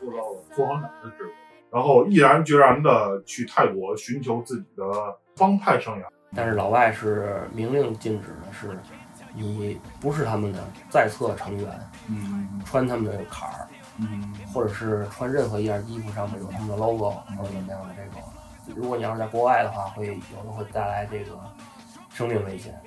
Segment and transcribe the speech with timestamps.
[0.00, 1.32] 做到了副行长的职位，
[1.70, 4.84] 然后毅然决然的去泰国寻求自己的
[5.36, 6.04] 帮派生涯。
[6.34, 8.78] 但是老外是明令禁止的，是
[9.34, 10.58] 你不是他们的
[10.88, 12.60] 在册成员，嗯。
[12.64, 13.66] 穿他们的坎儿，
[14.00, 18.22] 嗯或者是穿任何一件衣服上面有他们的 logo 或者怎么样的这种。
[18.76, 21.38] 如果你要是在国外的话，会有的会带来这个
[22.12, 22.80] 生命危险，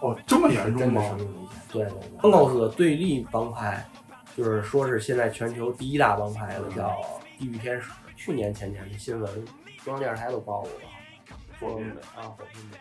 [0.00, 1.08] 哦，这么严重吗真的？
[1.08, 1.60] 生命危险。
[1.70, 2.18] 对对对。
[2.22, 3.84] 恩高斯的对立帮派，
[4.36, 6.96] 就是说是现在全球第一大帮派的叫
[7.38, 7.90] 地狱天使。
[8.16, 9.44] 去年前年的新闻，
[9.84, 10.76] 中央电视台都报过吧？
[11.58, 12.78] 说火拼啊，火拼的。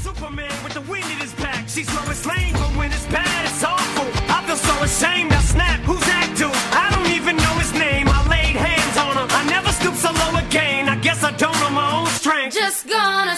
[0.00, 1.68] Superman with the wind in his back.
[1.68, 4.08] She's Lois Lane, but when it's bad, it's awful.
[4.32, 5.30] I feel so ashamed.
[5.30, 6.50] Now snap, who's that dude?
[6.72, 8.08] I don't even know his name.
[8.08, 9.28] I laid hands on him.
[9.30, 10.88] I never stoop so low again.
[10.88, 12.54] I guess I don't know my own strength.
[12.54, 13.36] Just gonna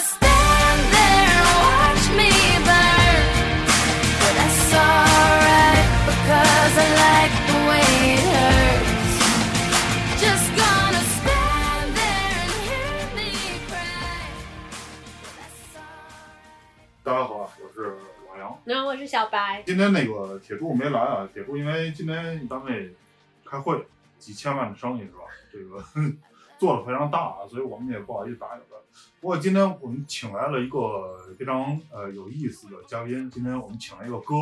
[17.05, 17.97] 大家好，我是
[18.29, 18.57] 老杨。
[18.63, 22.95] 然后我是小白，今天那个铁柱没来啊，铁柱因为今天单位
[23.43, 23.85] 开会，
[24.17, 25.23] 几千万的生意是吧？
[25.51, 25.83] 这个
[26.57, 28.77] 做的非常大啊，所以我们也不好意思打扰他。
[29.19, 34.35] 不过今天我们请来了一个非常呃有意思的嘉宾，今天我们请来一个哥，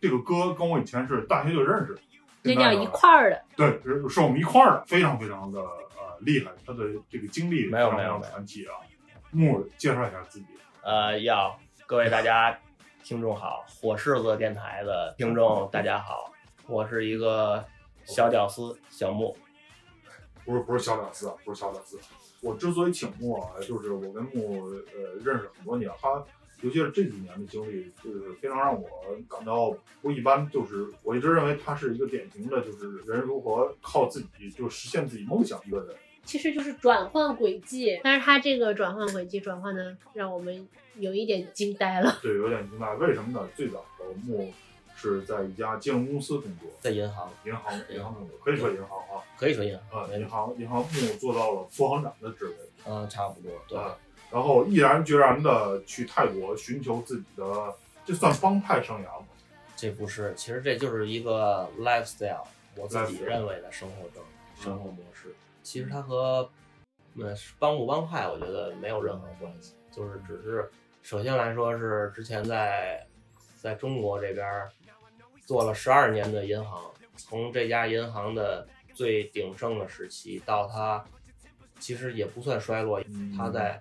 [0.00, 1.98] 这个哥跟我以前是大学就认识，
[2.40, 3.44] 那叫一块儿的。
[3.54, 8.72] 对，是是我们一块儿的，非常非常的呃厉害，他的这个经历没有非常非常没有没有传奇啊。
[9.32, 10.46] 木介绍一下自己。
[10.82, 12.56] 呃，要各位大家
[13.02, 16.32] 听众好，火柿子电台的听众大家好，
[16.68, 17.64] 我是一个
[18.04, 19.36] 小屌丝小木，
[20.44, 21.98] 不是不是小屌丝啊，不是小屌丝。
[22.42, 26.24] 我之所以请木啊，就是我跟木呃认识很多年，他
[26.60, 28.88] 尤其是这几年的经历，就是非常让我
[29.28, 30.48] 感到不一般。
[30.48, 35.96] 就是我一直认为他是一个典型的，就是人如何靠自己就实现自己梦想一个人。
[36.24, 42.18] 其实就是转换轨迹，但是他这个转换轨迹转换的让我们有一点惊呆了。
[42.22, 42.94] 对，有点惊呆。
[42.94, 43.48] 为什么呢？
[43.56, 44.52] 最早的木
[44.94, 52.54] 是在一家金融公司工作，在银行银行银行工作，可以说银行啊可以说银行，啊，银行银行木做到了副行长的职位。
[52.86, 53.96] 嗯、差不多，对，啊，
[54.30, 59.26] 然后毅然决然的去泰国寻求自己的，这算帮派生涯吗？
[59.76, 62.44] 这不是，其实这就是一个 lifestyle，
[62.76, 64.22] 我自己认为的生活中
[64.62, 65.34] 生活模式。
[65.62, 66.50] 其实它和
[67.16, 70.70] 呃帮不帮派，我觉得没有任何关系，就是只是
[71.02, 73.06] 首先来说是之前在
[73.60, 74.70] 在中国这边儿
[75.46, 81.04] 做了十二年的银行，从这家银行的最鼎盛的时期到它
[81.78, 83.02] 其实也不算衰落，
[83.36, 83.80] 它在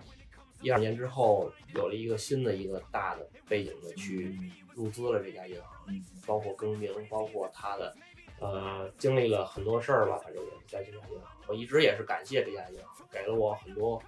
[0.61, 4.51] 一二年之后有了一个新的一个大的背景的区域。
[4.75, 7.93] 入资了这家银行，嗯包括更名，包括他的
[8.39, 11.09] 呃经历了很多事儿吧，反正也在这家银行，
[11.49, 13.99] 我一直也是感谢这家银行，给了我很多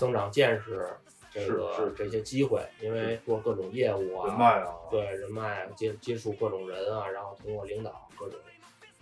[0.00, 0.88] 增长见识，
[1.32, 8.36] 这个是是这些机会，因为做各种业务啊，人脉啊，对人脉接接触各种人啊，然后通过领导各种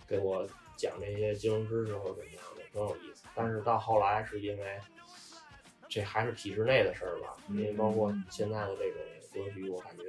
[0.07, 0.47] 给我
[0.77, 3.23] 讲这些金融知识或者怎么样的，挺有意思。
[3.33, 4.79] 但是到后来是因为
[5.89, 9.01] 这还是体制内的事儿吧，因为包括现在的这种
[9.33, 10.03] 格局，我感觉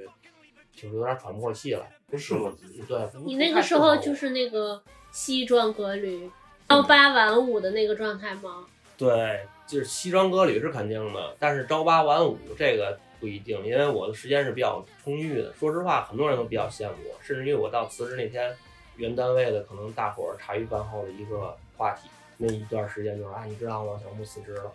[0.71, 1.91] 就是有点喘不过气来。
[2.07, 2.79] 不适合自己。
[2.87, 6.29] 对，你那个时候就是那个西装革履、
[6.73, 8.65] 朝八晚五的那个状态吗？
[8.97, 15.53] 对，就是西装革履是肯定的，但是朝八晚五这个不一定，因为我的时间是比较充裕的。
[15.53, 18.51] 说实话，很多人都比较羡慕我，甚至于我到辞职那天，
[18.95, 23.99] 原单位的可能大伙儿茶余饭后的一个话题，那一段时间就是啊，你知道吗？
[24.03, 24.71] 小木辞职了，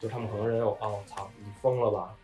[0.00, 2.14] 就他们可能认为我，哦，操，你疯了吧？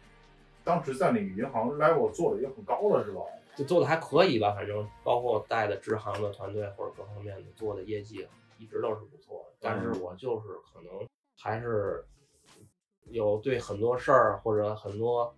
[0.64, 3.20] 当时在那个银行 level 做的也很高了，是吧？
[3.54, 8.26] 就做的还可以吧，反正包括带的支行的团队或者各方面的做的业绩
[8.62, 9.56] 一直都是不错的。
[9.60, 11.06] 但是我就是可能
[11.36, 12.04] 还是
[13.06, 15.34] 有对很多事儿或者很多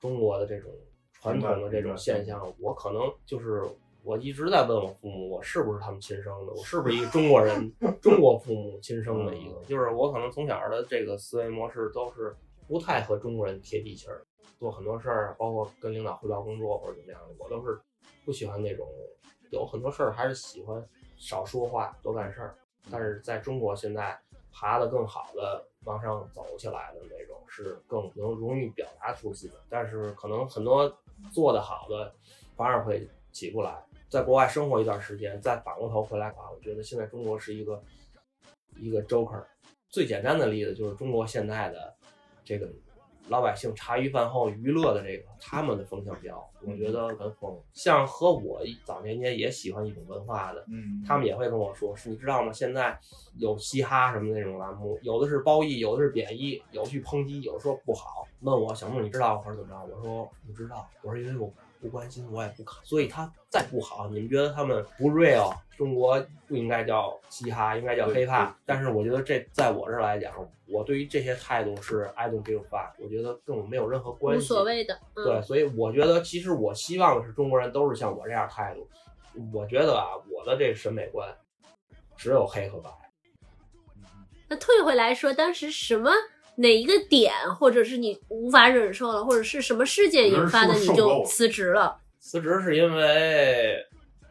[0.00, 0.70] 中国的这种
[1.12, 3.62] 传统的这种现象，我可能就是
[4.02, 6.52] 我一直在问我父母，我是不是他们亲生的？
[6.52, 7.72] 我是不是一个中国人，
[8.02, 9.60] 中国父母亲生的一个？
[9.64, 12.34] 就是我可能从小的这个思维模式都是
[12.66, 14.22] 不太和中国人贴地气儿。
[14.58, 17.78] 做很多事儿，包括跟领导汇报工作或者怎么样的，我都是
[18.24, 18.88] 不喜欢那种
[19.52, 20.84] 有很多事儿还是喜欢
[21.18, 22.54] 少说话多干事儿。
[22.90, 24.18] 但是在中国现在
[24.50, 30.90] 爬得更好的往上走起来的那种是更能容易表达出自己，但是可能很多
[31.30, 32.14] 做得好的
[32.56, 33.78] 反而会起不来。
[34.08, 37.82] 在国外生活一段时间，再反过头回来的话，我觉得现在中国是一个
[38.76, 39.44] 一个 joker。
[39.90, 41.94] 最简单的例子就是中国现在的
[42.44, 42.70] 这个
[43.28, 47.56] 老百姓茶余饭后娱乐的这个他们的风向标，我觉得跟风。
[47.72, 52.52] 像和我早年间也喜欢一种文化的，嗯，他们也会跟我说，是你知道吗？
[52.52, 52.98] 现在
[53.36, 58.26] 有嘻哈什么那种栏目，有的是褒义，有的是贬义，有去抨击，有的说不好。
[58.40, 59.94] 问我小木你知道或者怎么着？
[59.96, 62.78] 我说不知道，我说因为我不关心，我也不看。
[62.84, 65.54] 所以他再不好，你们觉得他们不 real？
[65.76, 68.52] 中国不应该叫嘻哈，应该叫对 hiphop。
[68.66, 70.34] 但是我觉得这在我这儿来讲，
[70.66, 74.48] 我对于这些态度是 I don't give a fuck，我觉得跟我没有任何关系无系。
[74.48, 74.98] 所谓的。
[75.14, 78.88] 嗯、对，所以我觉得其实我希望的是中国人都是像我这样态度。
[79.52, 81.32] 我觉得啊，我的这审美观
[82.16, 82.90] 只有黑和白。
[84.48, 86.10] 那退回来说，当时什么
[86.58, 91.98] 哪一个点，或者是你无法忍受了，或者是什么事件引发的，你就辞职了？
[92.18, 93.76] 辞职是因为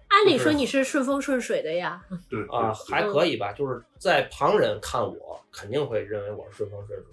[0.09, 2.01] 按理说你是顺风顺水的呀。
[2.29, 7.07] 对啊，还可以吧，就是在旁人看我，肯定会认为我是顺风顺水。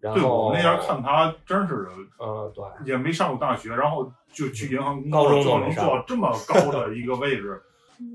[0.00, 1.86] 然对后我那边看他真是，
[2.20, 7.58] 嗯，对，也没上过大学，然后就去银行工高作，最后能中都没上做到这么高的一个位置，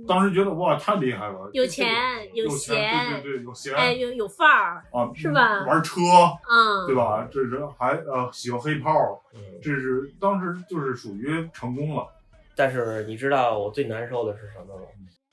[0.07, 1.87] 当时觉得哇，太厉害了，有钱
[2.33, 2.75] 有有闲
[3.11, 6.01] 对对对，有钱，哎，有有范儿，啊，是吧玩车，
[6.49, 7.27] 嗯，对吧？
[7.31, 8.91] 这人还呃喜欢黑炮，
[9.33, 9.39] 嗯。
[9.61, 12.07] 这是当时就是属于成功了。
[12.55, 14.87] 但是你知道我最难受的是什么吗？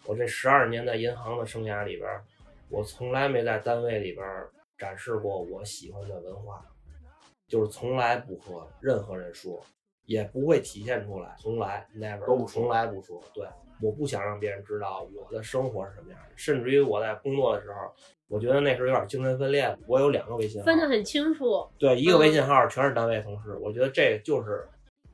[0.04, 2.08] 我这十二年在银行的生涯里边，
[2.68, 4.24] 我从来没在单位里边
[4.78, 6.62] 展示过我喜欢的文化，
[7.48, 9.64] 就是从来不和任何人说，
[10.04, 13.20] 也不会体现出来，从来 never 都不从来不说。
[13.34, 13.48] 对，
[13.80, 17.92] 我不想让别人知道我的生活是什么样的，甚至于我在工作的时候，
[18.28, 19.76] 我觉得那时候有点精神分裂。
[19.86, 21.68] 我有两个微信号，分得很清楚。
[21.78, 24.66] 对，一个微信号全是单位同事，我觉得这就是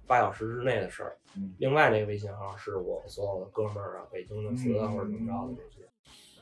[0.06, 1.16] 八小时之内的事儿。
[1.34, 5.88] 嗯另外那个微信号是我所有的哥们儿啊，北京的词啊嗯或者怎么着的这些，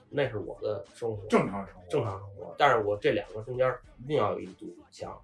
[0.08, 2.52] 那是我的生活，正常生活，正常生活。
[2.58, 3.72] 但是我这两个中间
[4.02, 5.16] 一定要有一堵墙，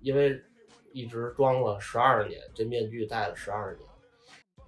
[0.00, 0.42] 因为
[0.92, 3.88] 一直装了十二年，这面具戴了十二年，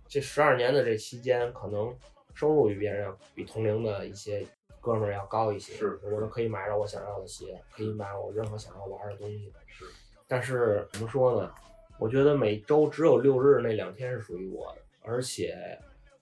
[0.08, 1.94] 这十二年的这期间，可能
[2.34, 4.46] 收入比别人要比同龄的一些
[4.80, 9.52] 哥们儿要高一些，是我都可以买着我想要的鞋，可以买我任何想要玩的东西。
[9.66, 9.84] 是，
[10.28, 11.52] 但是怎么说呢？
[11.98, 15.56] 我觉得每周只有六日那两天是属于我的，而且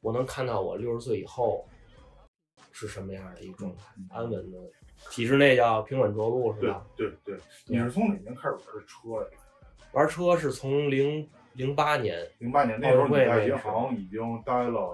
[0.01, 1.69] 我能看到我六十岁以后
[2.71, 4.59] 是什么样的一个状态，安稳的，
[5.11, 6.87] 体制内叫平稳着陆是吧？
[6.97, 7.37] 对对。
[7.67, 9.31] 你是从哪年开始玩的车的？
[9.93, 14.93] 玩车是从零零八年，零八年那时候你在银行已经待了，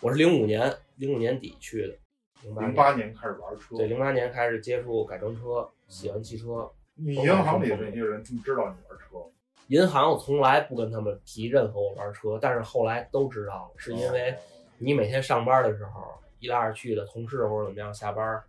[0.00, 1.96] 我是零五年零五年底去的，
[2.42, 3.78] 零零八年开始玩车。
[3.78, 6.70] 对零八年开始接触改装车，喜欢汽车。
[6.94, 9.26] 你银行里的那些人他们知道你玩车，
[9.68, 14.34] 银行我从来不跟他们提任何我玩车，但是后来都知道了，是因为
[14.76, 16.02] 你每天上班的时候，
[16.38, 18.42] 一来二去的同事或者怎么样，下班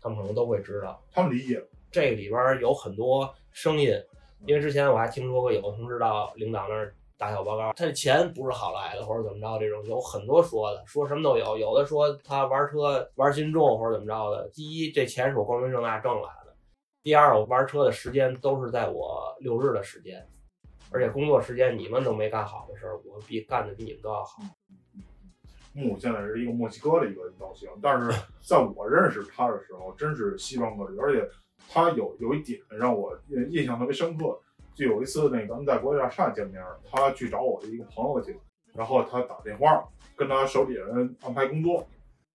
[0.00, 0.98] 他们可能都会知道。
[1.12, 1.62] 他们理解。
[1.92, 3.92] 这里边有很多声音，
[4.46, 11.58] 因为之前我还听说过有个同事到领导那儿打小报告，他的钱不是好来的，或者怎么着，这种有很多说的，说什么都有。
[11.58, 14.48] 有的说他玩车玩心重或者怎么着的。
[14.54, 16.52] 第一，这钱是我光明正大挣来的；
[17.02, 20.26] 第二，我玩车的时间都是在我六日的时间，
[20.90, 24.42] 而且工作时间你们都没干好的事儿，我比干的比你们都要好。
[25.72, 31.28] 木现在是一个墨西哥的一个造型，但是在我认识他的时候，真是西装革履，而且
[31.70, 34.38] 他有有一点让我印印象特别深刻。
[34.72, 38.38] 就有一次，那个咱们在国际大厦见面，他去找我的一个朋友去，
[38.72, 39.86] 然后他打电话
[40.16, 41.86] 跟他手底下人安排工作，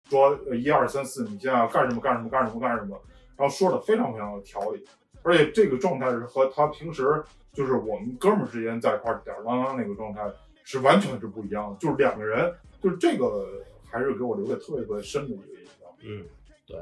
[0.09, 3.01] 说一二三四，你现在要干什么干什么干什么干什么，
[3.35, 4.85] 然后说的非常非常有条理，
[5.23, 10.21] 而且这个状态是和他平时就是我们哥们儿之间在一块吊儿郎当那个状态
[10.63, 13.47] 是完全是不一样的，就是两个人，就是这个
[13.89, 15.89] 还是给我留下特别特别深的一个印象。
[16.03, 16.23] 嗯，
[16.67, 16.77] 对。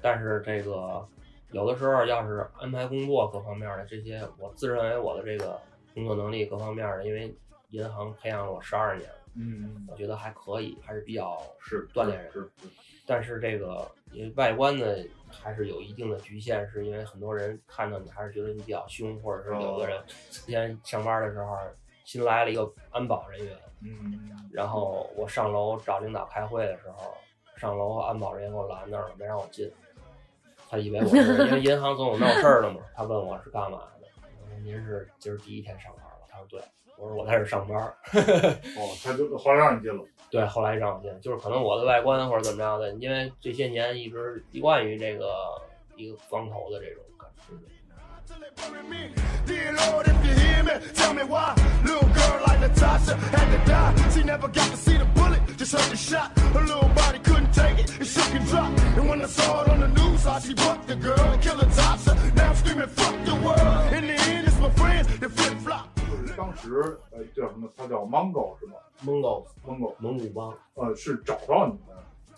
[0.00, 1.06] 但是这个
[1.52, 5.58] 有的时候要是安排工作各方面的这些，我自认为我的这个
[5.94, 7.34] 工作能力各方面的，因为
[7.70, 12.30] 银行培养了我十二年，嗯，我觉得还可以，还是比较是锻炼人。
[12.30, 12.68] 是是
[13.06, 14.84] 但是这个因为外观呢，
[15.30, 19.98] 还是有一定的局限，是因为很多人看到你还是觉得你比较凶，或者是有的人
[20.30, 21.56] 之前上班的时候
[22.04, 27.14] 新来了一个安保人员，嗯，然后我上楼找领导开会的时候，
[27.56, 29.70] 上楼安保人员给我拦那儿了，没让我进。
[30.68, 34.06] 他以为我是因为银行总有闹事儿的嘛，他问我是干嘛的。
[34.42, 36.26] 我说您是今儿第一天上班了？
[36.28, 36.60] 他说对。
[36.98, 37.78] 我说我在这上班。
[38.76, 40.04] 哦，他就后来让你进了。
[40.30, 45.32] 对，后来让我进，就是可能我的外观或者怎么着的，因为这些年一直习惯于这个
[45.96, 47.54] 一个光头的这种感觉。
[55.58, 55.64] Me.
[55.64, 56.38] Me, me see the just heard the shot.
[56.38, 58.80] Her little body couldn't take it, it shook and dropped.
[58.96, 62.14] And when I saw it on the news, she bucked the girl and killed Natasha.
[62.36, 63.92] Now I'm screaming, fuck the world.
[63.92, 65.88] In the end, it's my friends that flip flop.
[66.08, 67.68] 就是当时呃叫什么？
[67.76, 71.96] 他叫 Mongo 是吗 Mongo？Mongo 蒙古帮呃是找到你们，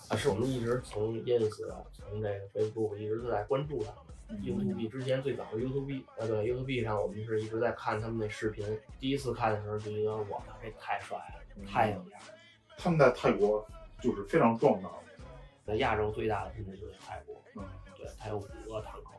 [0.09, 4.43] 啊，是我们一直从 ins 啊，从这个 Facebook 一直都在关注他们。
[4.43, 8.65] YouTube 之前最早是 YouTube，呃对，YouTube 上我们是一直在看他们那视频。
[8.99, 12.35] 第一次看的时候就觉得哇，这太帅了，太有样了。
[12.83, 13.65] 他们在泰国
[14.03, 15.25] 就是非常壮大的。
[15.67, 17.63] 在亚洲最大的军队就是泰国，嗯，
[17.97, 19.13] 对，它有五个坦口，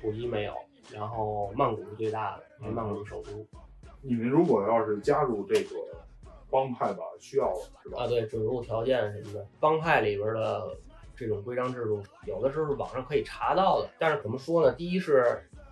[0.00, 0.54] 普吉没有。
[0.92, 3.46] 然后曼谷是最大的，因为曼谷是首都。
[4.02, 5.76] 你们如果要是加入这个
[6.50, 7.50] 帮派吧，需要
[7.82, 8.02] 是吧？
[8.02, 10.76] 啊，对，准入条件什么的，帮派里边的
[11.16, 13.88] 这种规章制度，有的时候是网上可以查到的。
[13.98, 14.72] 但是怎么说呢？
[14.74, 15.22] 第一是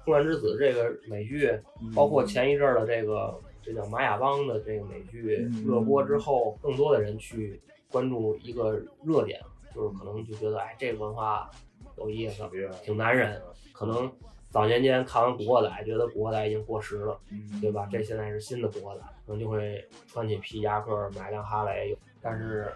[0.05, 1.61] 《空战之子》这个美剧，
[1.95, 9.40] 包括前一阵儿的这个这叫玛雅邦的这个美剧嗯热播之后，更多的人去关注一个热点，
[9.75, 11.50] 就是可能就觉得哎，这个文化
[11.97, 12.42] 有意思，
[12.83, 13.40] 挺男人。
[13.73, 14.11] 可能
[14.50, 17.19] 早年间看完《古惑仔》，觉得《古惑仔》已经过时了。
[17.31, 17.88] 嗯对吧？
[17.90, 21.97] 这现在是新的古惑仔，可能就会穿起皮夹克，买辆哈雷。
[22.21, 22.73] 但是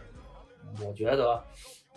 [0.84, 1.42] 我觉得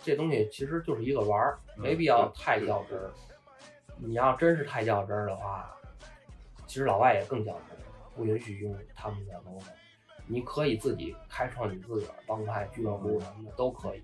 [0.02, 3.10] 这东西其实就是一个玩儿，没必要太较真儿。
[3.98, 5.70] 你要真是太较真儿的话，
[6.66, 7.79] 其实老外也更较真儿，
[8.20, 9.64] 不允许用他们的 logo。
[10.26, 14.02] 你可以自己开创你自个儿帮派、俱乐部什么的都可以，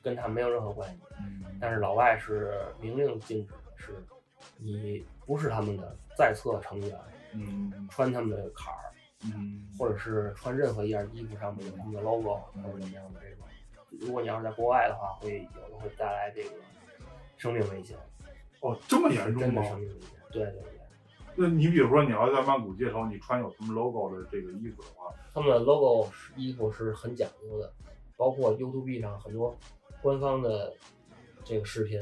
[0.00, 1.00] 跟他们没有任何关系。
[1.18, 4.04] 嗯但是老外是明令禁止，是
[4.56, 6.98] 你不是他们的在册成员，
[7.32, 8.94] 嗯穿他们的坎儿，
[9.24, 13.44] 嗯或者是穿任何一件衣服上面有他们的 logo 或者怎么样的这种。
[14.00, 16.50] 如果你要是在国外的话，会有的会带来这个
[17.36, 17.98] 生命危险，
[18.60, 19.68] 哦，这么严重真的吗？
[19.68, 20.10] 生命危险。
[20.30, 20.71] 对对对，
[21.34, 27.72] 那你比如说你要在曼谷街头，你穿有什么 logo 的这个衣服的话，他们的 logo 衣服是很讲究的，
[28.16, 29.56] 包括 YouTube 上很多
[30.02, 30.72] 官方的
[31.44, 32.00] 这个视频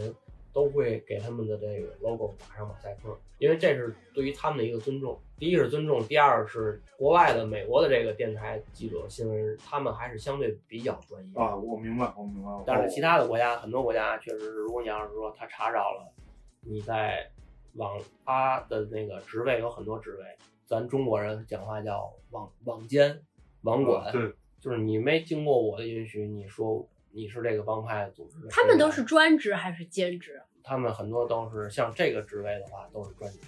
[0.52, 5.18] 都会给他们的这个 logo 打上马赛克，因为这是对于他们的一个尊重。
[5.38, 11.40] 第一是尊重，第二是国外的美国的这个电台记者新闻，他们还是相对比较专业。
[11.40, 12.50] 啊，我明白，我明白。
[12.66, 16.12] 但是其他的国家，很多国家确实是，如果你要是说他查着了，
[16.60, 17.30] 你在
[17.74, 20.24] 网吧的那个职位有很多职位，
[20.66, 23.20] 咱中国人讲话叫网网监、
[23.62, 30.40] 网管，啊对，就是你没经过我的允许，你说你是这个帮派组织的，他们都是专职还是兼职？
[30.62, 33.38] 他们很多都是像这个职位的话，都是专职，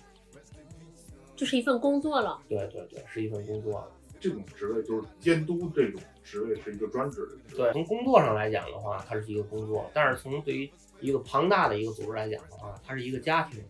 [1.37, 2.41] 就是一份工作了。
[2.49, 3.87] 对对对，是一份工作。
[4.19, 7.57] 这种职位就是监督这种职位是一个专职的。
[7.57, 13.63] 对，从工作上来讲的话，它是一个工作；但是从对于一个庞大的一个组织来讲的话，它是一个家庭。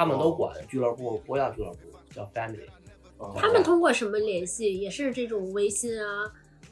[0.00, 1.78] 他们都管俱乐部不叫俱乐部，
[2.14, 2.66] 叫 family，
[3.18, 4.78] 啊他们通过什么联系？
[4.78, 6.24] 也是这种微信啊？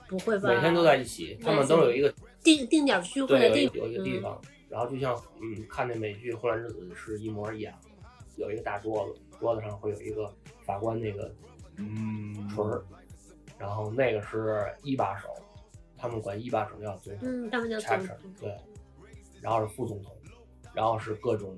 [0.08, 0.48] 不会吧？
[0.48, 2.10] 每天都在一起，他们都有一个
[2.42, 7.78] 定定点聚会对的地有一有一个地方，然后就像嗯看那美剧《混乱之子》是一模一样，
[8.36, 11.30] 有一个大桌子，桌子上会有一个法官那个
[11.76, 12.82] 嗯，锤儿，
[13.58, 15.28] 然后那个是一把手，
[15.98, 18.16] 他们管一把手叫总统嗯，他们叫总 chapter，统。
[18.40, 18.56] 对，
[19.42, 20.16] 然后是副总统，
[20.72, 21.54] 然后是各种，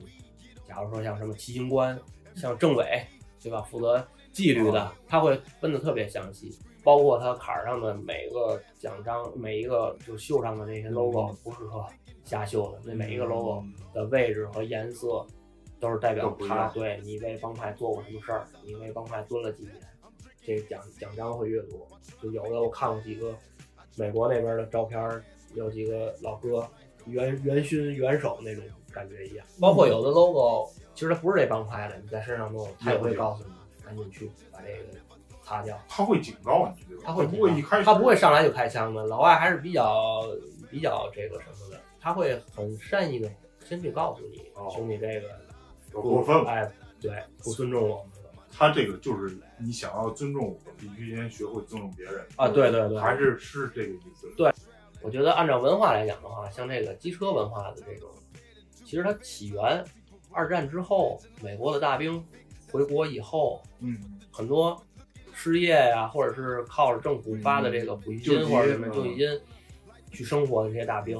[0.71, 1.99] 假如说像什么骑行官，
[2.37, 3.05] 像政委，
[3.43, 3.61] 对吧？
[3.63, 11.85] 负责纪律的，他会分的特别详细，包括他坎儿上的每个奖章，每一个就绣上的那些 logo，不是说
[12.23, 15.27] 瞎绣的，那每一个 logo 的位置和颜色
[15.81, 19.75] 都是代表他对你为帮派做过什么事儿，你为帮派蹲了几年，
[20.41, 21.85] 这个奖奖章会越多。
[22.23, 23.35] 就有的我看过几个
[23.97, 25.21] 美国那边的照片，
[25.57, 26.65] 有几个老哥
[27.07, 29.47] 元元勋元首那种感觉一样。
[29.61, 33.51] 包括有的 logo，其实它不是这帮拍的，你在身上都有，他也会告诉你，
[33.85, 34.99] 赶紧去把这个
[35.43, 35.79] 擦掉。
[35.89, 37.03] 他会警告你，对吧？
[37.07, 40.23] 他会不会一开始他不会上来就开枪的，老外还是比较
[40.71, 43.31] 比较这个什么的，他会很善意的
[43.65, 45.29] 先去告诉你，哦兄弟这个
[45.93, 46.51] 有过分了。
[46.51, 46.71] 哎，
[47.01, 54.29] 对，不尊重我们了他这个就是你想要尊重我，必须先学会尊重别人啊，对对对，还是是这个意思。
[54.37, 54.53] 对
[55.03, 58.11] 我觉得按照文化来讲的话，像这个机车文化的这种，
[58.91, 59.85] 其实它起源
[60.33, 62.21] 二战之后，美国的大兵
[62.73, 63.97] 回国以后，嗯，
[64.33, 64.77] 很多
[65.33, 69.41] 失业呀、或者是靠着政府发的这个补习金救济或者什么嗯救济金
[70.11, 71.17] 去生活的这些大兵，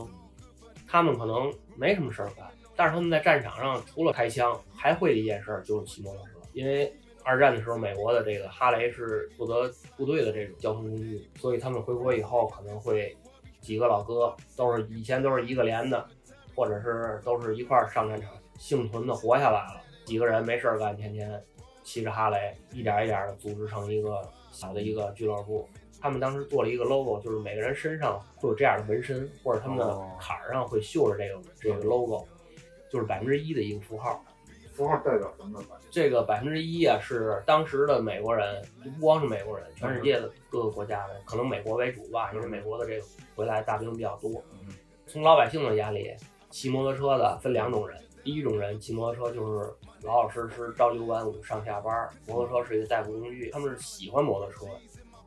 [0.89, 6.93] 他们可能没什么事儿干，但是他们在战场上除了开枪，还会的一件事儿就是骑摩托车，因为。
[7.23, 13.15] 二战的时候，美国的这个哈雷是负责部队的这种交通工具，所以他们回国以后可能会
[13.61, 16.09] 几个老哥都是以前都是一个连的，
[16.61, 21.43] 或者是都是一块儿上战场幸存的活下来了，几个人没事儿干，天天
[21.83, 24.21] 骑着哈雷，一点一点的组织成一个
[24.53, 25.67] 小的一个俱乐部。
[26.03, 32.27] 他们当时做了一个 logo，就是每个人身上会有这样的纹身，或者他们的哦坎儿上会绣着这个这个 logo，
[32.91, 34.23] 就是百分之一的一个符号。
[34.75, 35.67] 符号代表什么呢？
[35.91, 44.45] 这个百分之一啊，是当时的美国人，就不光是美国人，全世界的各个国家的，可能美国为主吧，因为美国的这个回来大兵比较多。
[45.07, 46.15] 从老百姓的眼里，
[46.51, 54.67] 骑摩托车的分两种人，第一种人骑摩托车就是老老实实朝九晚五上下班，摩托车是一个代步工具，他们是喜欢摩托车。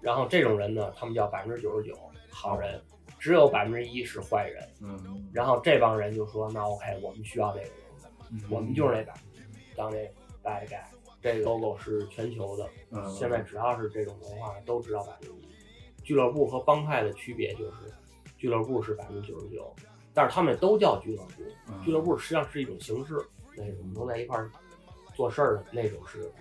[0.01, 1.98] 然后这种人呢，他们叫百分之九十九
[2.30, 2.80] 好人，
[3.18, 4.68] 只有百分之一是坏人。
[4.82, 7.74] 嗯，然后这帮人就说：“那 OK，我们需要这个人。”
[8.32, 9.98] 嗯我们就是那百分之一，当那
[10.44, 10.82] bad guy。
[11.22, 16.03] 这个 logo 是全球的，嗯现在只要是这种文化都知道百分之一。
[16.03, 17.94] 俱乐部和帮派的区别就是，
[18.38, 19.74] 俱乐部是百分之九十九，
[20.13, 21.43] 但是他们都叫俱乐部。
[21.67, 23.15] 嗯俱乐部实际上是一种形式，
[23.58, 24.50] 那种能在一块儿
[25.15, 26.32] 做事儿的那种是。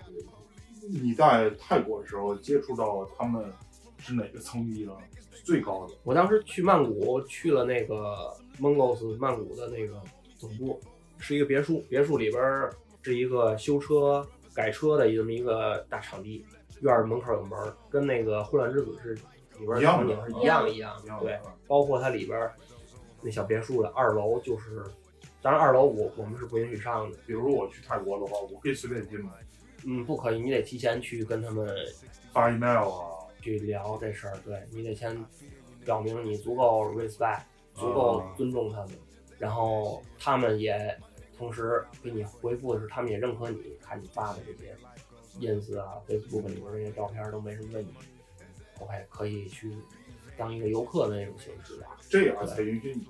[0.89, 3.45] 你在泰国的时候接触到他们
[3.99, 4.93] 是哪个层级的？
[5.45, 5.95] 最高的？
[6.03, 10.01] 我当时去曼谷，去了那个 Mongos 曼谷的那个
[10.37, 10.81] 总部，
[11.19, 12.69] 是一个别墅，别墅里边
[13.03, 16.45] 是一个修车改车的这么一个大场地，
[16.81, 19.15] 院儿门口有门儿，跟那个《混乱之子》是
[19.59, 22.55] 里边场景是一样一样一样的对，包括它里边儿
[23.23, 24.85] 那小别墅的二楼就是，
[25.41, 29.33] 当然二楼我我们是不允许上的，比如说我去泰国的话，我可以随便进吗？
[29.85, 31.69] 嗯，不可以，你得提前去跟他们
[32.33, 33.09] 发 email 啊？
[33.41, 35.25] 去聊这事儿，对你得先
[35.85, 37.41] 表明你足够 respect，
[37.75, 38.91] 足够尊重他们，
[39.39, 40.97] 然后他们也
[41.37, 44.77] 同时给你回复的是，他们也认可你，看你发的这些
[45.41, 47.93] ins 啊、Facebook 里边这些照片都没什么问题
[48.79, 49.75] ，OK，可以去
[50.37, 51.97] 当一个游客的那种形式吧。
[52.09, 53.07] 这样才允许你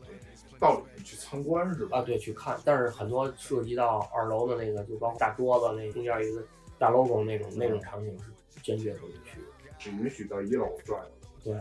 [0.59, 1.99] 到里面去参观是吧？
[1.99, 6.43] 啊，对，去看，但是很多涉及到二楼的那个，就包括大桌子那中间一个
[6.79, 9.47] 大 logo 那种那种场景是坚决不允许的。
[9.79, 11.03] 只允许到一楼转。
[11.43, 11.55] 对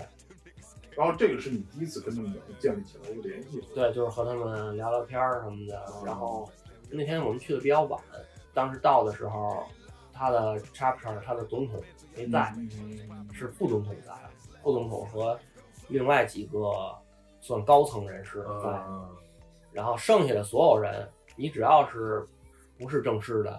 [0.96, 3.60] 然后这个是你第一次跟他们建立起来一个联系。
[3.74, 5.84] 对，就是和他们聊聊天儿什么的。
[6.06, 6.48] 然后
[6.92, 8.00] 那天我们去的比较晚，
[8.54, 9.64] 当时到的时候，
[10.14, 11.82] 他的 chapter 他的总统
[12.16, 14.14] 没在，嗯是副总统在，
[14.62, 15.40] 副总统和
[15.92, 16.72] 另外几个
[17.40, 18.70] 算高层人士在。
[18.88, 19.18] 嗯
[19.74, 22.28] 然后剩下的所有人，你只要是
[22.78, 23.52] 不是正式的，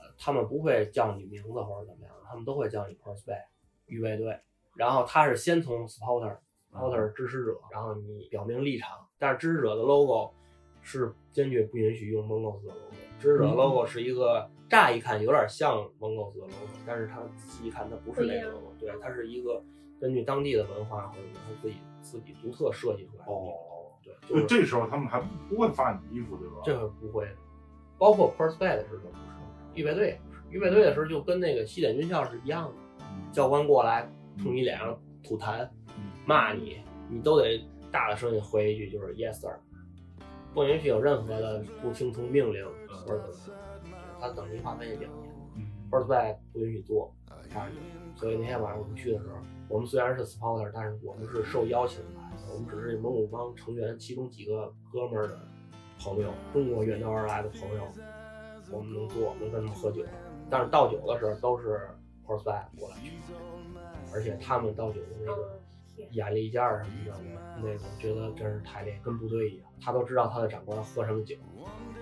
[0.00, 3.44] 呃，他们不会叫你名字或者怎么样，他们都会叫你 prospect
[3.86, 4.36] 预备队。
[4.74, 6.36] 然后他是先从 supporter
[6.68, 10.32] supporter 支持者，然后你表明立场，但是支持者的 logo
[10.80, 12.96] 是坚决不允许用 Mongos 的 logo。
[13.20, 19.62] 支持者 logo 是一个乍一看有点像 Mongos 的 logo，但是它仔细一看它不是那个 logo，对，它是一个
[20.02, 23.32] 根据当地的文化或者他自己自己独特设计出来的。
[23.32, 23.54] 哦，
[24.02, 26.56] 对，就就是这时候他们还不会发你衣服对吧？
[26.64, 27.28] 这个不会，
[27.96, 32.74] 包括 Perspect 的时候都不是，预备队也不是，预备队的时候就跟那个西点军校是一样的，
[33.30, 34.10] 教官过来
[34.42, 35.68] 冲你脸上吐痰，
[36.26, 39.56] 骂你，你都得大的声音回一句，就是 Yes sir，
[40.52, 43.56] 不允许有任何的不听从命令或者怎么
[43.96, 45.06] 样，他等级划分也比
[45.92, 47.14] 较严嗯，Perspect 不允许做
[47.48, 47.72] 这样的，
[48.16, 49.36] 所以那天晚上我们去的时候，
[49.68, 55.38] 我们虽然是 supporter，但是我们是受邀请来的，我们只是蒙古帮成员其中几个哥们儿的
[56.02, 57.84] 朋友，中国远道而来的朋友，
[58.70, 60.02] 我们能做，能跟他们喝酒，
[60.50, 61.88] 但是倒酒的时候都是
[62.26, 63.12] horseback 过来去，
[64.12, 65.60] 而且他们倒酒的那个
[66.10, 71.36] 眼力劲儿什么的，那个觉得真是太厉害，跟部队一样，他都知道他的长官喝什么酒，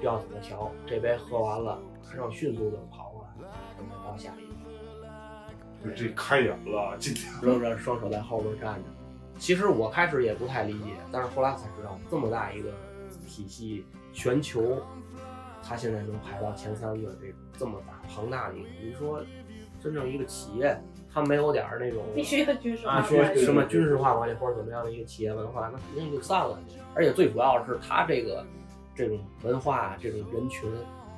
[0.02, 3.09] 要怎么调，这杯喝完了，马上迅速的跑
[4.04, 4.50] 到下一个。
[5.82, 8.82] 就这开眼了，今天仍然双手在后边站着。
[9.38, 12.70] 其实我开始也不太理解，但是后来才知道，这么大一个
[13.26, 14.82] 体系，全球，
[15.62, 19.24] 它现在能排到前三的这种这么大庞大的一个，你说
[19.82, 20.78] 真正一个企业，
[21.10, 26.60] 它没有点儿那种必须要军事化啊，说管理什么军事化管理或者怎么样的一个企业文化，那肯定就散了。
[26.94, 28.44] 而且最主要的是，它这个
[28.94, 30.70] 这种文化、这种人群，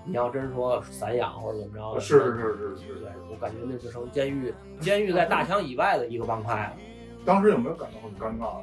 [0.05, 6.77] 你要真说散养或者怎么着的，是是是是是对，我感觉那就成监狱，监狱在大墙以外的一个帮派了。
[7.25, 8.57] 当时有没有感到很尴尬？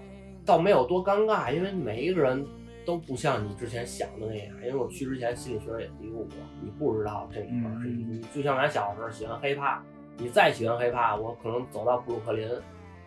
[0.45, 2.45] 倒没有多尴尬，因为每一个人
[2.85, 4.55] 都不像你之前想的那样。
[4.63, 6.27] 因为我去之前心理学也嘀咕过，
[6.61, 9.81] 你不知道这里边是嗯你就像咱小时候喜欢黑怕，
[10.17, 12.49] 你再喜欢黑怕，我可能走到布鲁克林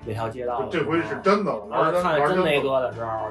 [0.06, 3.28] 那条街道这回是真的了，玩玩看真那哥的时候，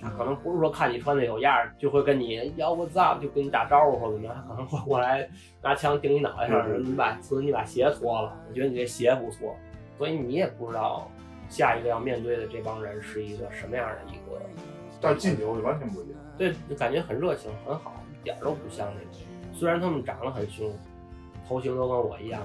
[0.00, 5.28] 他可能不是说看你穿的有样儿，就会跟你要我 up 就跟你打招呼或者怎么样，他可能会过来
[5.62, 9.54] 拿枪顶你脑袋上，你把词你把鞋脱了，我觉得你这鞋不错，
[9.98, 11.10] 所以你也不知道
[11.48, 14.40] 下一个要面对的这帮人是一个什么样的一个，
[15.00, 16.18] 但进去后就完全不一样。
[16.38, 19.20] 对，就感觉很热情很好，一点儿都不像那种
[19.52, 20.72] 虽然他们长得很凶，
[21.46, 22.40] 头型都跟我一样，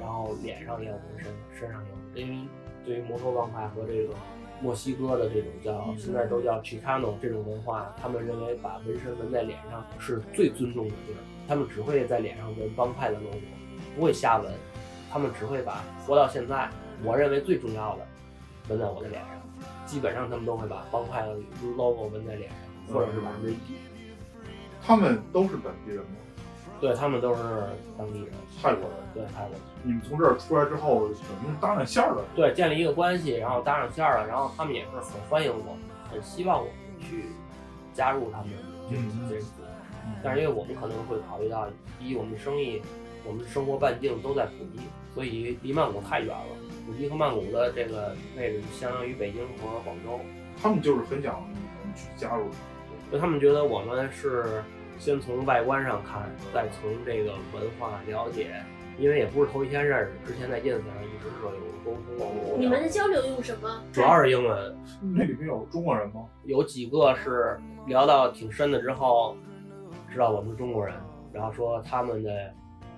[0.00, 1.82] 然后脸上也有纹身，身上
[2.14, 2.48] 也有，因为
[2.84, 4.14] 对于摩托帮派和这个
[4.62, 13.36] 墨西哥的这种叫现在都叫 Chicano 这种文化，他们认为把纹身纹在脸上是最尊重的地儿，他们只会在脸上纹帮派的 logo，
[13.94, 14.50] 不会瞎纹，
[15.10, 16.68] 他们只会把活到现在
[17.04, 18.06] 我认为最重要的
[18.68, 19.30] 纹在我的脸上，
[19.84, 21.36] 基本上他们都会把帮派的
[21.76, 23.56] logo 纹在脸上，或者是百分之一。
[24.82, 26.16] 他们都是本地人吗？
[26.80, 27.42] 对他们都是
[27.96, 28.98] 当地人，泰国人。
[29.14, 29.60] 对泰国人。
[29.82, 32.24] 你们从这儿出来之后，等于是搭上线儿了。
[32.34, 35.76] 对，建立一个关系，然后搭上线儿了，然后他们也是很欢迎我，
[36.10, 37.26] 很希望我们去
[37.94, 38.48] 加入他们
[38.90, 39.48] 这嗯这个组。
[40.22, 41.66] 但是因为我们可能会考虑到，
[41.98, 42.80] 第一，我们的生意，
[43.24, 44.80] 我们的生活半径都在普吉，
[45.14, 46.44] 所以离曼谷太远了。
[46.86, 50.20] 普吉和曼谷的这个位置相当于北京和广州，
[50.62, 52.44] 他们就是很想你们去加入。
[53.10, 54.62] 就他们觉得我们是
[54.98, 58.50] 先从外观上看，再从这个文化了解，
[58.98, 61.50] 因为也不是头一天认识，之前在 ins 上一直是有
[61.84, 62.58] 沟通。
[62.58, 63.82] 你们的交流用什么？
[63.92, 64.76] 主要是英文，
[65.14, 66.24] 那里面有中国人吗？
[66.44, 69.36] 有几个是聊到挺深的之后，
[70.12, 70.94] 知道我们是中国人，
[71.32, 72.52] 然后说他们的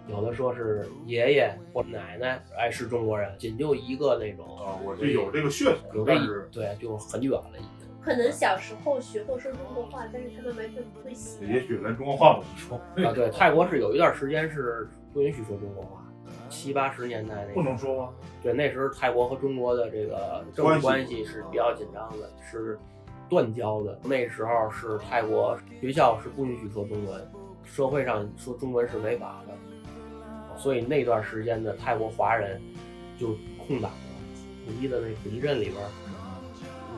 [0.07, 7.78] 有的说是爷爷或奶奶哎是中国人，仅就一个那种啊，我就有这个血统，有这一但是对就很远了已经。
[8.09, 11.61] 可能小时候学过说中国话，但是他们完全不会写也。
[11.61, 12.79] 许连中国话都不说。
[13.07, 16.03] 啊，对，泰国是有一段时间是不允许说中国话，
[16.49, 18.15] 七八十年代那不能说吗？
[18.43, 22.79] 对，那时候泰国和中国的这个政治关系是比较紧张的，是
[23.29, 24.01] 断交的。
[24.05, 27.31] 那时候是泰国学校是不允许说中文，
[27.63, 32.59] 社会上说中文是违法的，所以那段时间的泰国华人
[33.19, 33.99] 就空档了。
[34.65, 35.89] 普吉的那普吉镇里边儿，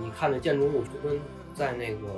[0.00, 1.20] 你看那建筑物就跟
[1.54, 2.08] 在那个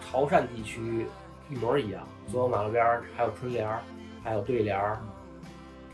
[0.00, 1.06] 潮汕地区
[1.48, 3.80] 一模一样，所有马路边儿还有春联儿，
[4.24, 5.00] 还有对联儿，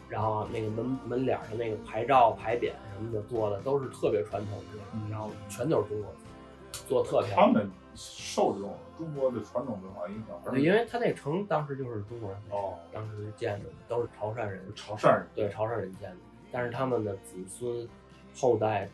[0.08, 7.52] 然后那个门门脸儿的那个牌照、牌匾什么的做的都是特别传统的，然后全都是中国字，做得特漂亮。
[7.52, 16.16] 他们受这种中国的传统文化影响，对，因为他那城当时就是中国人哦，当时建的，都是潮汕人，潮汕人对潮汕人建的，
[16.50, 17.86] 但是他们的子孙
[18.34, 18.88] 后代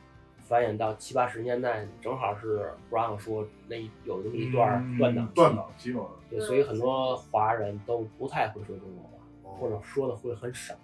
[0.52, 6.04] 繁衍到七八十年代，正好是不让说那有那么一段断档嗯断档期嘛。
[6.28, 9.02] 对，所以很多华人都不太会说中国
[9.42, 10.74] 话，或哦者说的会很少。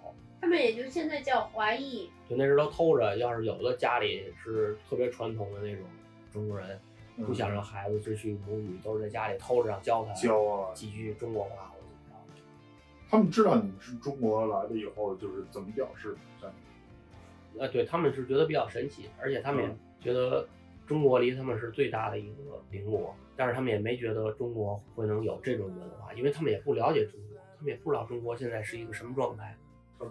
[0.41, 5.85] 他们也就现在叫华裔，就那时候都偷着，要是有的家里是特别传统的那种
[6.33, 6.79] 中国人，
[7.27, 12.41] 不想让孩子失去母语，都是在家里偷着让教他教啊，几句中国话或者怎么着。
[13.07, 16.17] 他们知道你们是中国来的以后，就是怎么表示？
[17.57, 20.47] 呃，对他们是觉得比较神奇，而且他们也觉得
[20.85, 29.57] 中国离他们是最大的一个邻国，但是他们也没觉得中国会能有这种文化，因为他们也不了解中国，他们也不知道中国现在是一个什么状态。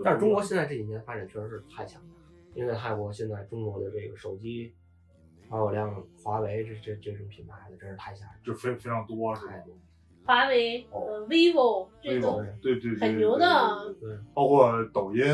[0.04, 4.74] 但是中国现在这几年发展确实是太强大了，因为在泰国现在中国的这个手机
[5.48, 8.34] 还有辆华为这这这种品牌的真是太吓人。
[8.44, 9.52] 就非非常多，是吧？
[10.26, 10.86] 华为、
[11.26, 13.94] vivo 这种对对对，很牛的。
[13.98, 15.24] 对，包括抖音，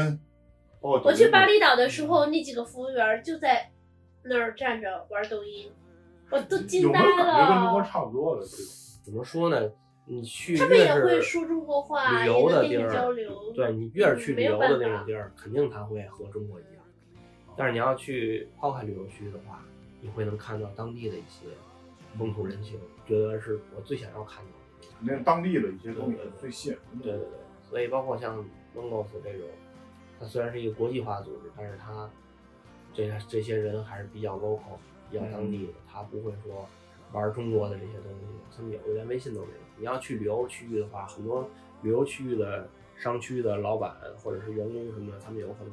[0.91, 3.71] 我去巴厘岛的时候，那几个服务员就在
[4.23, 5.73] 那儿站着玩抖音，
[6.31, 7.87] 我都惊呆有没有感觉跟中国了。
[7.87, 8.67] 差不多的这种？
[9.03, 9.71] 怎么说呢？
[10.07, 13.53] 你去他们也越会说中国话，旅游的地儿交流。
[13.55, 16.85] 对你越是去旅游的那种地儿，肯定它会和中国一样。
[17.57, 19.65] 但是你要去抛开旅游区的话，
[20.03, 21.47] 你会能看到当地的一些
[22.19, 24.89] 风土人情，觉得是我最想要看到的。
[24.99, 27.05] 肯定当地的一些东西最吸引人的。
[27.05, 27.39] 对对对，
[27.71, 28.39] 所以包括像
[28.77, 29.49] Mongos 这种，
[30.25, 32.09] 它虽然是一个国际化组织，但是它
[32.95, 34.79] 这这些人还是比较 local，
[35.11, 36.67] 比较当地的，他不会说
[37.13, 39.59] 玩中国的这些东西，他们有的连微信都没有。
[39.77, 41.47] 你要去旅游区域的话，很多
[41.83, 45.73] 旅游区域的商区的老板或者是员工什么的，他们有可能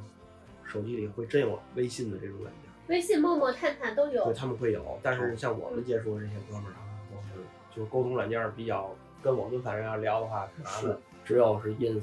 [0.66, 2.64] 手机里会真有微信的这种软件。
[2.88, 4.34] 微信、陌陌、探探都有对，。
[4.34, 7.42] 他们会有，但是像我们接触的这些哥们儿，他们都是
[7.74, 11.00] 就是沟通软件儿比较跟我们反正要聊的话，挺难的。
[11.24, 12.02] 只有是 ins、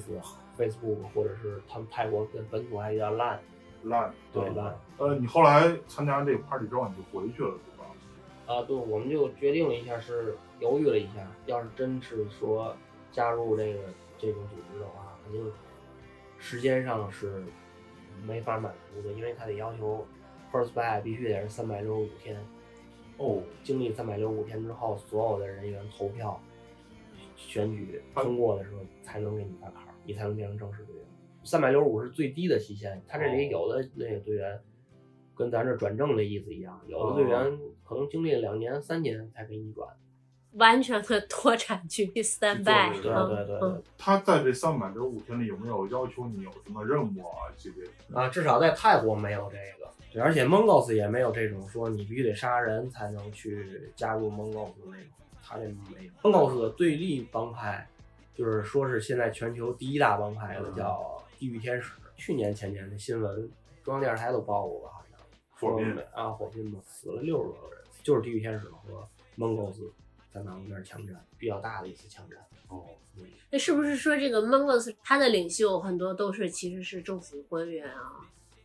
[0.59, 3.41] Facebook 或者是他们泰国跟本土还比较烂，
[3.85, 4.77] 烂，对烂。
[4.99, 7.87] 呃，你后来参加这个 party 之后，你就回去了，对吧？
[8.47, 12.75] 啊，对，我们就决定了一下，是犹豫了一下，要是真是说
[13.13, 13.81] 加入这个
[14.19, 15.53] 这种组织的话，肯定
[16.39, 17.45] 时间上是
[18.27, 20.07] 没法满足的，因为他得要求
[20.53, 22.37] first buy 必须得是三百六十五天。
[23.19, 26.41] 哦，经历三百六十五天之后，所有的人员投票、
[27.35, 31.05] 选举通过的时候，才能给你发卡，你才能变成正式队员。
[31.45, 34.59] 三百六十五是最低的期限，他这里有的那个队员
[35.37, 39.87] 跟咱这转正的意思一样，有的队员可能经历了两年、三年才给你转，
[40.55, 47.53] 完全的脱产去 stand by，对对对对嗯他在这三百六十五天里有没有要求你有什么任务啊？
[47.57, 55.05] 这些啊，至少在泰国没有这个，对，而且 Mongols 也没有这种说你必须得杀人才能去加入 Mongols 那种，
[55.43, 56.31] 他这没有。
[56.31, 57.89] Mongols 的对立帮派，
[58.39, 61.93] 就是说是现在全球第一大帮派的叫地狱天使。
[62.17, 63.51] 去年前年的新闻，
[63.83, 64.91] 中央电视台都报过吧？
[64.93, 65.19] 好像
[65.51, 69.91] 火拼说啊，火拼嘛，死了六十多个人，就是地狱天使和 Mongols
[70.33, 72.39] 在那边枪战，比较大的一次枪战。
[72.69, 72.85] 哦，
[73.51, 78.21] 那是不是说这个 Mongols 他的领袖很多都是其实是政府官员啊？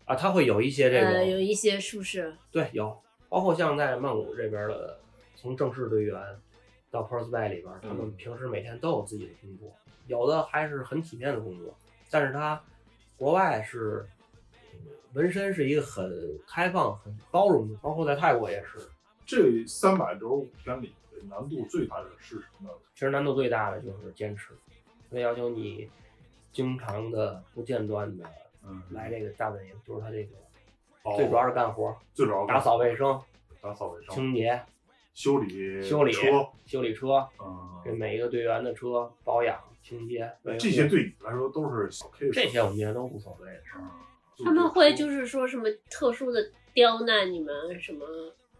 [0.05, 2.35] 啊，他会有一些这个，呃，有一些是不是？
[2.51, 2.95] 对，有，
[3.29, 4.99] 包括像在曼谷这边的，
[5.35, 6.19] 从正式队员
[6.93, 9.73] 到 Pros Bay 里边，他们嗯平时每天都有自己的工作，
[10.05, 11.75] 有的还是很体面的工作。
[12.11, 12.61] 但是他
[13.17, 14.07] 国外是
[14.73, 14.79] 嗯
[15.13, 18.77] 纹身是一个很开放、很包容的，包括在泰国也是。
[19.25, 20.93] 这三百六十五天里
[21.27, 22.75] 难度最大的是什么呢？
[22.93, 24.53] 其实难度最大的就是坚持，
[25.09, 25.89] 它要求你
[26.51, 28.23] 经常的、不间断的
[28.63, 30.35] 嗯，来这个大本营，就是他这个
[31.01, 33.19] 哦最主要是干活，最主要打扫卫生、
[33.59, 34.61] 打扫卫生、清洁、
[35.13, 37.27] 修理修理车，修理车。
[37.39, 42.33] 嗯，给每一个队员的车保养、清洁，这些对你来说都是小 case。
[42.33, 43.81] 这些我们觉得都无所谓的事儿。
[43.81, 43.89] 嗯
[44.43, 48.03] 他们会就是说什么特殊的刁难你们什么？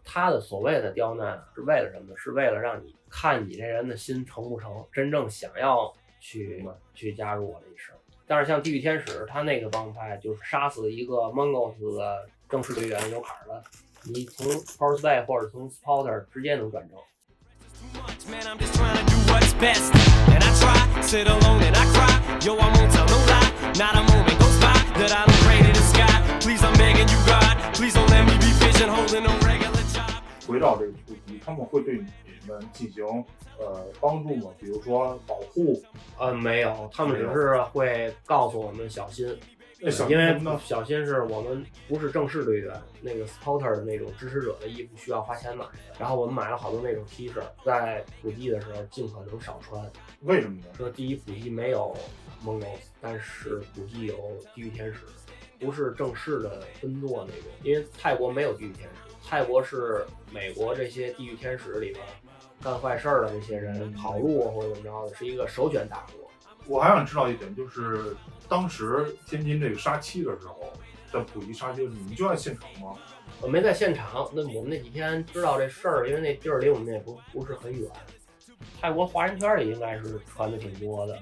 [0.04, 2.16] 他的所谓的刁难是为了什么？
[2.16, 6.64] 是为了让你看你这人的心成不成，真正想要去
[6.94, 7.92] 去加入我这一生。
[8.24, 13.60] 但是像地狱天使，他那个帮派就是杀死一个 Mongols 的正式队员有坎儿了，
[14.06, 14.46] 你从
[14.78, 16.98] Force Bay 或者从 Spotter 直接能转正。
[17.92, 18.46] too much, man.
[18.46, 19.92] I'm just trying to do what's best.
[20.28, 22.38] And I try, sit alone and I cry.
[22.44, 23.50] Yo, I won't tell no lie.
[23.78, 26.38] Not a moment goes by that I don't pray to the sky.
[26.40, 27.74] Please, I'm begging you, God.
[27.74, 30.22] Please don't let me be pigeonholed in a regular job.
[30.46, 32.06] 回到这个主题，他们会对你
[32.46, 33.04] 们进行
[33.58, 34.50] 呃帮助吗？
[34.58, 35.82] 比如说保护，
[36.18, 39.26] 呃，没有，他们只是会告诉我们小心，
[40.08, 40.58] 因为？
[40.64, 49.82] 小新是我们不是正式队员，那个 sporter 的那种支持者的衣服需要花钱买的，然后我们买了好多那种 T 恤，在普及的时候尽可能少穿。
[50.20, 50.66] 为什么呢？
[50.76, 51.94] 说第一，普及没有
[52.44, 54.16] Mongols，但是普及有
[54.54, 55.00] 地狱天使，
[55.58, 62.00] 不是正式的分舵那种，因为泰国没有地狱天使，泰国是美国这些地狱天使里边
[62.62, 66.30] 干坏事儿的这些人跑路或者怎么着的，是一个首选大国。
[66.66, 68.16] 我还想知道一点，就是
[68.48, 70.72] 当时天津这个杀妻的时候，
[71.12, 72.96] 在普及杀妻，你们就在现场吗？
[73.40, 77.90] 我没在现场，那我们那几天知道这事儿，因为那地儿离我们也不不是很远。
[78.80, 81.18] 泰国华人圈里应该是传的挺多的，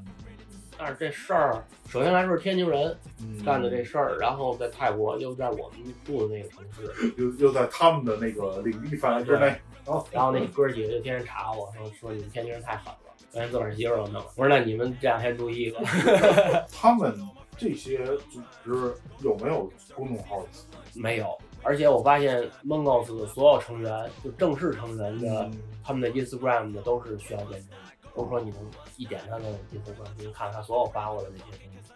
[0.79, 9.55] 但是这事儿首先来说是天津人嗯干的这事儿，然后在泰国又在我们住的那个城市， 又又在他们的那个领地范围之内。
[10.13, 12.99] 然后那哥儿几个就天天查我说说你们天津人太狠了，
[13.35, 14.27] 连自个儿媳妇儿都弄了。
[14.37, 15.81] 我说那你们这两天注意吧。
[16.73, 17.14] 他们
[17.57, 20.45] 这些组织有没有公众号？
[20.95, 27.77] 没有，而且我发现 Mongols 的所有成员，就正式成员的，嗯他们的 Instagram 的都是需要验证的，
[28.14, 28.61] 都说你能
[28.97, 31.92] 一点他的 Instagram，你能看他所有发过的那些东西。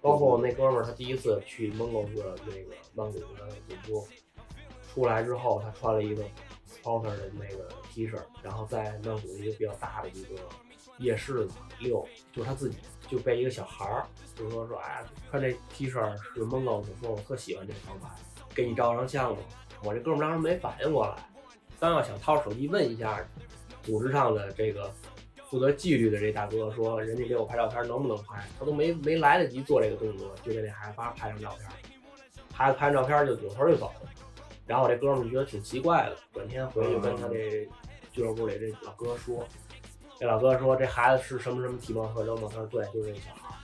[0.00, 4.06] 包括我那哥们儿，他第一次去 Mongols 的那个曼谷的演出，
[4.88, 6.22] 出来之后，他穿了一个
[6.66, 10.40] Spotter 的那个 T 恤，然后在曼谷一个比较大的一个
[10.98, 11.46] 夜市
[11.78, 18.08] 溜，就是他自己就被一个小孩儿，就说说哎，穿这 T 恤是 m o n g o 说我特喜欢这帮派，
[18.54, 19.42] 给你照张相吧。
[19.82, 21.16] 我这哥们当时没反应过来，
[21.78, 23.26] 刚要想掏手机问一下
[23.82, 24.92] 组织上的这个
[25.48, 31.68] 负责纪律的这大哥，说人家给我拍照片能不能拍，他都没没来得及做这个动作，就给那孩子叭拍张照片，
[32.52, 34.10] 孩子拍完照片就扭头就走了。
[34.70, 37.68] 然后我这哥们儿就觉得挺奇怪的，转天回去跟他这
[38.12, 39.44] 俱乐部里这老哥说，
[40.16, 42.48] 这老哥说这孩子是什么什么体貌特征吗？
[42.48, 43.58] 他说对，就是这小孩儿。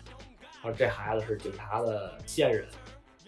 [0.60, 2.66] 他说这孩子是警察的线人，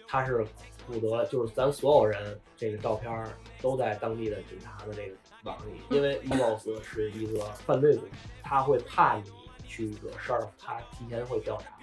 [0.05, 0.45] 他是
[0.85, 3.29] 负责就是咱所有人这个照片儿
[3.61, 8.11] 都在当地的警察的这个网里，因为 Moss 是一个犯罪组织，
[8.43, 9.23] 他会怕你
[9.65, 11.79] 去惹事儿，他提前会调查，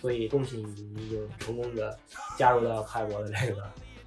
[0.00, 1.96] 所以恭喜你，你已经成功的
[2.36, 3.62] 加入到泰国的这个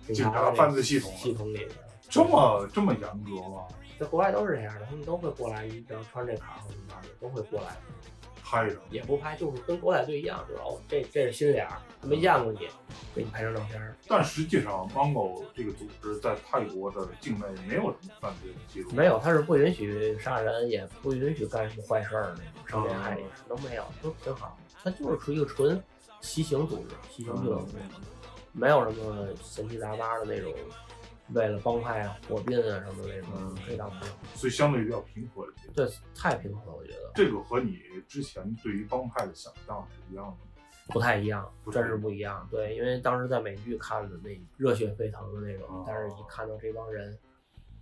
[0.06, 1.70] 警警察犯罪系统系统里面。
[2.10, 3.66] 这么这么严格吗？
[4.00, 7.78] 在国外都是这样的，他们都会过来，你只要穿这卡或者怎么着的，都会过来，
[8.44, 12.68] 拍着，也不拍，就是跟国仔队一样，就是哦，这这是新脸儿，他没见过你，
[13.16, 13.96] 给你拍张照片儿。
[14.08, 18.92] 但实际上，Mango 这个组织在泰国的境内没有什么犯罪的记录。
[18.92, 24.58] 没有，他是不允许杀人，也不允许干什么坏事儿的那种，伤天害理都没有，都挺好。
[24.84, 25.82] 他就是属于一个纯
[26.22, 27.68] 骑行组织，骑行俱乐部，
[28.54, 30.54] 没有什么闲七杂八的那种
[31.34, 34.14] 为了帮派啊、火并啊什么那种嗯，可以当朋友。
[34.36, 35.70] 所以相对比较平和一些。
[35.76, 40.38] 对，太平和了，我觉得这个和你之前对于帮派的想象是一样的。
[40.88, 42.46] 不太一样，真是不一样。
[42.52, 47.18] 对，因为当时在美剧看的那热血沸腾的那种，哦但是一看到这帮人，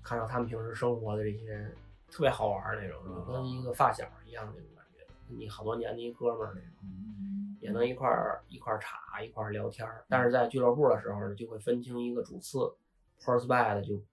[0.04, 1.68] 看到他们平时生活的这些
[2.12, 6.70] 特别好玩儿那种，哦就跟一个发小一样那种感觉，你好多年的一哥们儿那种。
[6.84, 7.31] 嗯，
[7.62, 12.76] 也能一块儿一块儿查一块儿聊天儿，但是在俱乐部的时候呢，就会分清一个主次
[13.20, 14.04] s b a d 就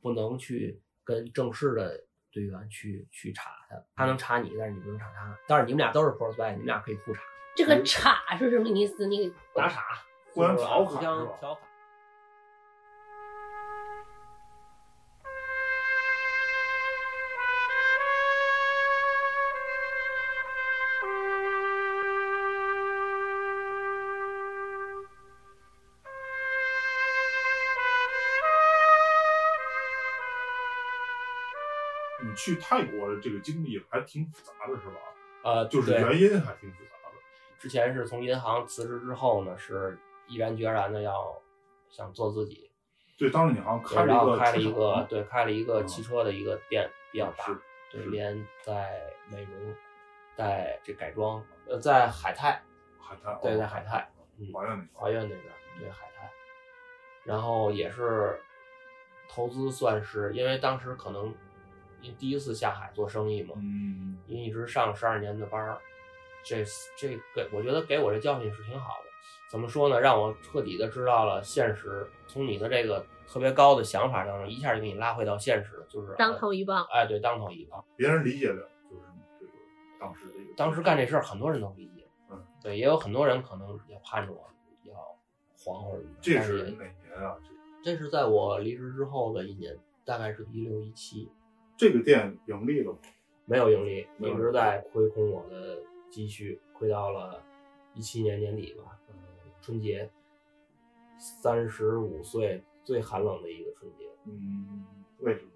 [0.00, 5.38] 不能去跟正式的队员去去查他，他能查你，但是你不能查他。
[5.46, 7.20] 但是你们俩都是 s b a d 你们俩可以互查，
[7.54, 9.06] 这个查是什么意思？
[9.06, 9.82] 你给打岔，
[10.32, 11.68] 互相调侃互相是吧调侃。
[32.44, 34.96] 去泰国的这个经历还挺复杂的，是吧？
[35.42, 37.16] 呃，就是原因还挺复杂的。
[37.58, 41.40] 之前是从银行辞职之后呢，是毅然决然的要
[41.88, 42.70] 想做自己，
[43.16, 47.46] 对，当时你好像对开了开了一个对，开了一个嗯汽车的一个店，比较大，
[47.90, 49.74] 对，是连在美容，
[50.36, 52.62] 在这改装，呃，在海泰，
[53.00, 54.06] 海泰，对，哦在海泰，
[54.38, 55.42] 嗯，华苑那华苑那边，
[55.78, 56.30] 对，海泰，
[57.24, 58.38] 然后也是
[59.30, 61.34] 投资，算是因为当时可能
[62.12, 65.78] 第一次下海做生意嘛，嗯，因为一直上十二年的班儿，
[66.44, 66.64] 这
[66.96, 69.10] 这给我觉得给我这教训是挺好的。
[69.50, 70.00] 怎么说呢？
[70.00, 76.84] 让我彻底的知道了现实，从你的这个特别高的想法当中，一下就给你拉回到现实，就是当头一棒。
[76.90, 77.84] 哎，对，当头一棒。
[77.96, 79.52] 别人理解的就是你这个
[80.00, 84.50] 当时这个当时干这事儿，很多人都理解，嗯，对，也有很多人可能也盼着我
[84.84, 84.94] 要
[85.56, 87.36] 黄或者这是哪年啊？
[87.82, 91.30] 这这是在我离职之后的一年，大概是一六一七，
[91.76, 92.98] 这个店盈利了吗？
[93.46, 95.78] 没有盈利，一直在亏空我的
[96.10, 97.42] 积蓄，亏到了
[97.92, 99.14] 一七年年底吧，嗯，
[99.60, 100.08] 春节，
[101.18, 104.86] 三十五岁最寒冷的一个春节，嗯，
[105.18, 105.50] 为什么？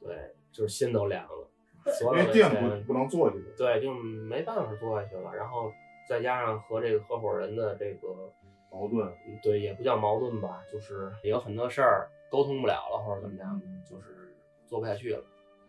[0.00, 1.50] 对，就是心都凉了，
[1.92, 3.42] 所因有的为店不钱不能做下去。
[3.56, 5.70] 对，就没办法做下去了，然后
[6.08, 8.32] 再加上和这个合伙人的这个
[8.70, 15.22] 矛盾，嗯对，也不叫矛盾吧，就是有很多事儿沟通不了了，或者怎么样，就是做不下去了。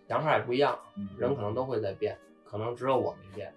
[0.08, 3.54] 想法也不一样，嗯人可能都会在变，可能只有我没变，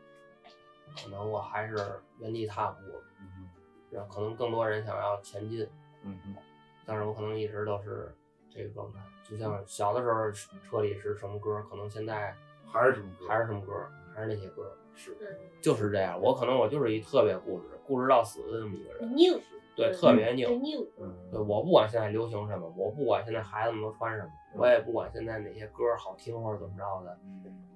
[1.03, 1.77] 可能我还是
[2.19, 2.81] 原地踏步，
[3.21, 3.49] 嗯
[3.91, 5.67] 然后可能更多人想要前进，
[6.03, 6.37] 嗯嗯
[6.85, 8.15] 但是我可能一直都是
[8.51, 8.99] 这个状态。
[9.29, 12.35] 就像小的时候车里是什么歌，可能现在
[12.67, 13.29] 还是什么歌？
[13.29, 13.73] 还是什么歌，
[14.13, 15.27] 还是那些歌，是嗯，
[15.61, 16.21] 就是这样。
[16.21, 19.41] 我可能我就是一特别固执，固执到死的这么一个人，拧，
[19.81, 20.63] 对，嗯特别拧。
[20.63, 20.79] 拧。
[20.99, 27.67] 嗯，对，我不管现在流行什么，我不管现在孩子们都穿什么，我也不管现在哪些歌好听或者怎么着的，嗯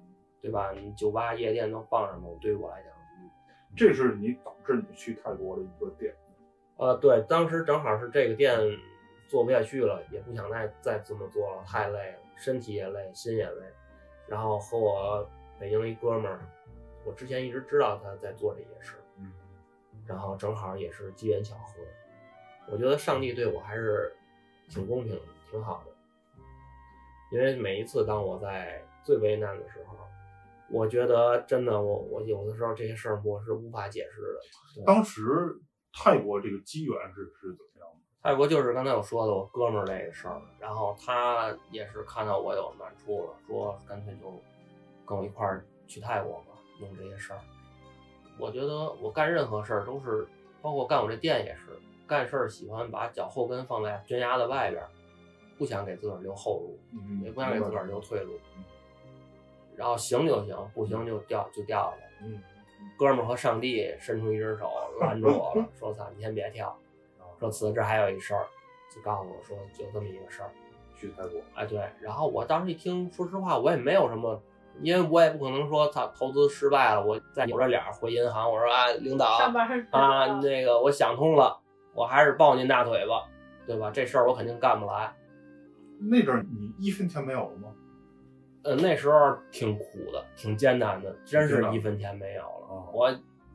[0.41, 0.71] 对吧？
[0.71, 2.91] 你酒吧、夜店都放什么，对于我来讲，
[3.75, 6.13] 这是你导致你去泰国的一个点。
[6.77, 8.59] 呃，对，当时正好是这个店
[9.27, 13.65] 做不下去了，也不想再再这么做了，太累了，身体也累，心也累。
[14.27, 15.27] 然后和我
[15.59, 16.39] 北京一哥们儿，
[17.05, 19.04] 我之前一直知道他在做这些事，嗯，
[20.07, 21.73] 然后正好也是机缘巧合，
[22.71, 24.15] 我觉得上帝对我还是
[24.69, 25.91] 挺公平的，挺好的。
[27.31, 29.97] 因为每一次当我在最为难的时候，
[30.69, 34.85] 我觉得真的我我有的时候这些事儿我是无法解释的。
[34.85, 35.21] 当时
[35.91, 37.99] 泰国这个机缘是是怎么样的？
[38.21, 44.41] 泰国就是刚才我说的我哥们儿那个事儿，然后他也是看到我有难处了，说干脆就
[45.05, 47.39] 跟我一块儿去泰国吧，弄这些事儿。
[48.37, 50.27] 我觉得我干任何事儿都是，
[50.61, 54.89] 包括干我这店也是，干事儿喜欢把脚后跟放在悬崖的外边儿，
[55.57, 58.33] 不想给自个儿留后路，嗯也不想给自个儿留退路。
[59.75, 62.25] 然后行就行，不行就掉就掉下去。
[62.25, 62.41] 嗯，
[62.97, 66.77] 哥们儿和上帝伸出一只手 拦住我了，说：“操，你先别跳。”
[67.39, 68.47] 说此这还有一事儿，
[68.93, 70.49] 就告诉我说就这么一个事儿。
[70.97, 74.41] 去泰国，哎，对，然后我当时一听，说实话，我也没有什么，
[74.81, 79.25] 因为我也不可能说他投资失败了，我再扭着脸儿回银行，我说啊，领导
[79.91, 81.57] 啊，那个我想通了，
[81.93, 83.27] 我还是抱您大腿吧，
[83.65, 83.89] 对吧？
[83.91, 85.13] 这事儿我肯定干不来。
[85.99, 87.69] 那阵儿你一分钱没有了吗？
[88.63, 92.67] 呃，那时候挺苦的，挺艰难的，真是一分钱没有了。
[92.67, 93.09] 哦我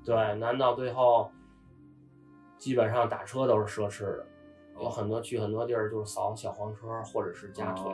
[0.04, 1.30] 对，难到最后，
[2.56, 4.26] 基本上打车都是奢侈的，
[4.80, 7.92] 有很多去很多地儿就是扫小黄车或者是加腿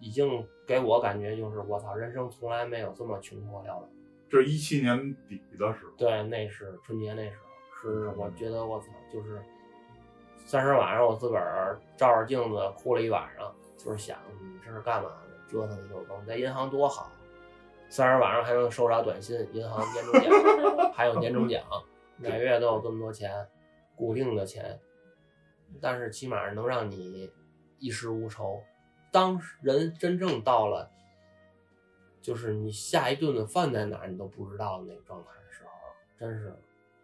[0.00, 3.88] 已经给我感觉就是我操，人生从来没有这么穷困潦倒。
[4.28, 5.92] 这是一七年底的时候。
[5.96, 9.40] 对，那是春节那时候，是嗯我觉得我操，就是
[10.44, 15.32] 三十晚上我自个儿照着镜子哭了一晚上，就是想你这是干嘛呢？
[15.48, 17.10] 折腾一宿更，在银行多好，
[17.88, 21.62] 三十晚上还能收着短信，银行年终奖 还有年终奖，
[22.16, 23.46] 每月都有这么多钱，
[23.94, 24.80] 固定的钱，
[25.80, 27.30] 但是起码能让你
[27.78, 28.60] 衣食无愁。
[29.10, 30.90] 当人真正到了，
[32.20, 35.70] 就是你下一顿的饭在哪儿你都不知道的那个状态的时候，
[36.18, 36.54] 真是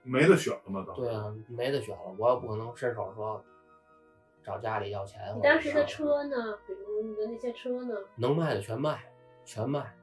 [0.03, 3.43] 没得选了嘛，当时对啊，没得选了，我也不可能伸手说
[4.43, 5.21] 找家里要钱。
[5.37, 6.59] 你当时的车呢？
[6.67, 7.95] 比如你的那些车呢？
[8.17, 9.05] 能卖的全卖，
[9.45, 9.95] 全卖。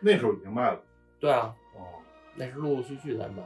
[0.00, 0.80] 那时候已经卖了。
[1.20, 2.02] 对啊，哦，
[2.34, 3.42] 那是陆陆续续在卖。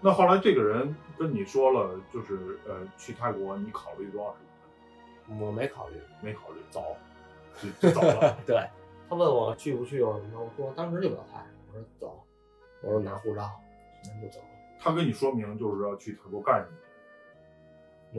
[0.00, 4.38] 那后来这个人跟你说了，就是呃，去泰国你考虑多少时
[5.26, 5.40] 间？
[5.40, 6.94] 我没考虑没考虑，走，
[7.62, 8.36] 就就走了。
[8.46, 8.56] 对
[9.08, 12.24] 他问我去不去，我说我说当时就表态，我说走，
[12.82, 13.50] 我说拿护照，
[14.04, 14.40] 那就走。
[14.78, 16.76] 他跟你说明就是要去泰国干什么？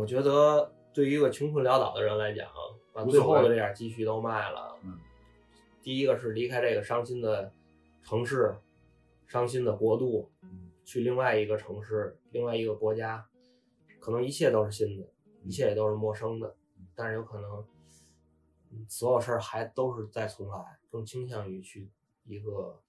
[0.01, 2.47] 我觉得对于一个穷困潦倒的人来讲，
[2.93, 4.99] 把最后的这点积蓄都卖了，嗯，
[5.81, 7.51] 第一个是离开这个伤心的
[8.03, 8.55] 城市、
[9.25, 13.25] 伤心的国度，嗯去另外一个城市、另外一个国家，
[13.99, 15.07] 可能一切都是新的，
[15.43, 16.55] 一切也都是陌生的，
[16.95, 17.65] 但是有可能，嗯
[18.87, 21.89] 所有事儿还都是再重来，更倾向于去
[22.23, 22.81] 一个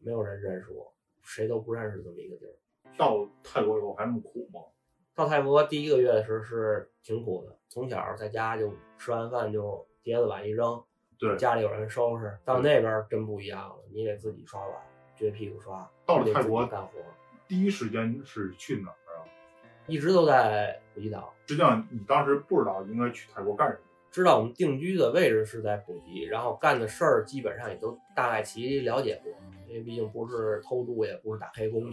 [0.00, 0.92] 没有人认识我，
[1.22, 2.54] 谁都不认识这么一个地儿。
[2.96, 4.60] 到泰国以后还那么苦吗？
[5.14, 10.82] 到泰国第一个月的时候是挺苦的，从小在家就吃完饭就碟子碗一扔，
[11.18, 12.38] 对，家里有人收拾。
[12.44, 14.82] 到那边真不一样了，你得自己刷碗，
[15.16, 15.90] 撅屁股刷。
[16.04, 16.92] 到了泰国干活，
[17.48, 19.24] 第一时间是去哪儿啊？
[19.86, 21.34] 一直都在普吉岛。
[21.46, 23.80] 实际上你当时不知道应该去泰国干什么。
[24.10, 29.32] 知道我们定居的位置是在普吉，然后干的事儿基本上也都大概其了解过，
[29.68, 31.92] 因为毕竟不是偷渡，也不是打黑工。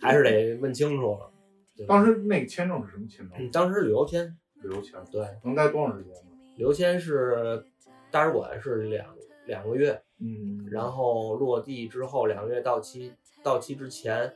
[0.00, 1.30] 还是得问清楚了。
[1.74, 3.38] 对当时那个签证是什么签证？
[3.38, 4.26] 嗯当时旅游签，
[4.62, 6.30] 旅游签，对，能待多长时间呢？
[6.56, 7.64] 旅游签是
[8.10, 14.32] 大使馆是两两个月，嗯，然后落地之后两个月到期，到期之前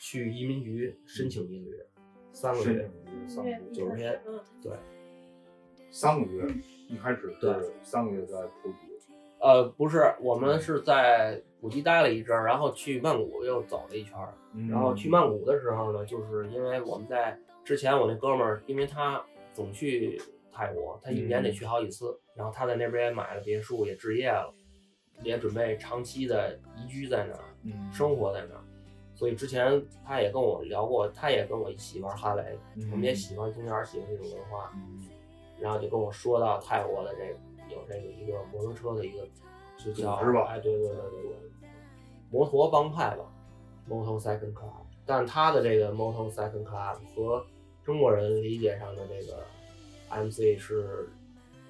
[0.00, 1.86] 去移民局申请一个月，
[2.32, 2.90] 三个月，
[3.26, 4.72] 三个月，九十天，嗯，对，
[5.90, 6.46] 三个月，
[6.88, 7.52] 一开始对。
[7.54, 8.76] 是三个月在普吉，
[9.40, 14.68] 呃，不是，我们是在普吉待了一阵儿，然后去曼谷又走了一圈儿，嗯。
[14.68, 19.22] 然后去曼谷的时候呢，就是因为我们在之前我那哥们儿，因为他
[19.52, 20.20] 总去
[20.52, 24.52] 泰国，他一年得去好几次，然后他在那边也买了别墅，也置业了，
[25.22, 27.92] 也准备长期的移居在那儿，嗯。
[27.92, 28.60] 生活在那儿。
[29.14, 32.88] 所以之前他也跟我聊过，他也跟我一起玩哈雷，嗯。
[32.90, 34.98] 我们也喜欢从小喜欢这种文化，嗯
[35.60, 37.38] 然后就跟我说到泰国的这个
[37.74, 39.26] 有这个一个摩托车的一个
[39.76, 41.70] 就叫组织吧哎对对对对对，
[42.30, 43.24] 摩托帮派吧
[43.88, 47.44] ，motorcycle club，但他的这个 motorcycle club 和
[47.82, 49.44] 中国人理解上的这个
[50.10, 51.08] MC 是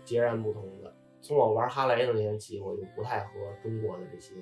[0.05, 0.93] 截然不同的。
[1.21, 3.31] 从我玩哈雷的那天起，我就不太和
[3.63, 4.35] 中国的这些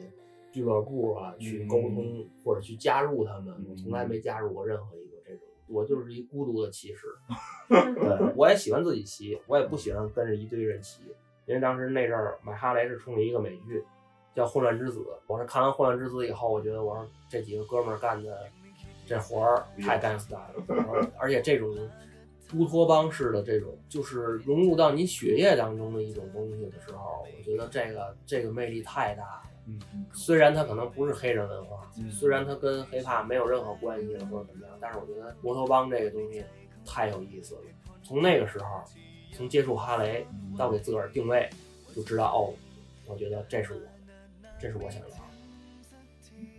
[0.52, 5.05] 俱乐部啊去沟通、或者去加入他们，我从来没加入过任何一
[5.68, 7.06] 我就是一孤独的骑士。
[7.68, 11.02] 对，我也喜欢自己骑，我也不喜欢跟着一堆人骑，
[11.46, 13.82] 因为当时那阵儿买哈雷是冲着一个美剧，
[14.34, 15.00] 叫《混乱之子》。
[15.26, 18.48] 我是看完《混乱之子》以后，我觉得我说这几个哥们儿干的
[19.06, 21.76] 这活儿太 gangsta 了，而且这种
[22.54, 29.42] 乌托邦式的这种，就是融入到你血液当中的一种东西的时候，我觉得这个这个魅力太大了。
[29.66, 36.44] 嗯嗯虽然它可能不是黑人文化，嗯虽然它跟黑怕没有任何关系或者怎么样，但是我觉得摩托帮这个东西
[36.84, 37.60] 太有意思了。
[38.02, 38.82] 从那个时候，
[39.32, 41.48] 从接触哈雷到给自个儿定位，
[41.94, 42.54] 就知道哦，
[43.06, 43.80] 我觉得这是我，
[44.60, 45.14] 这是我想要的。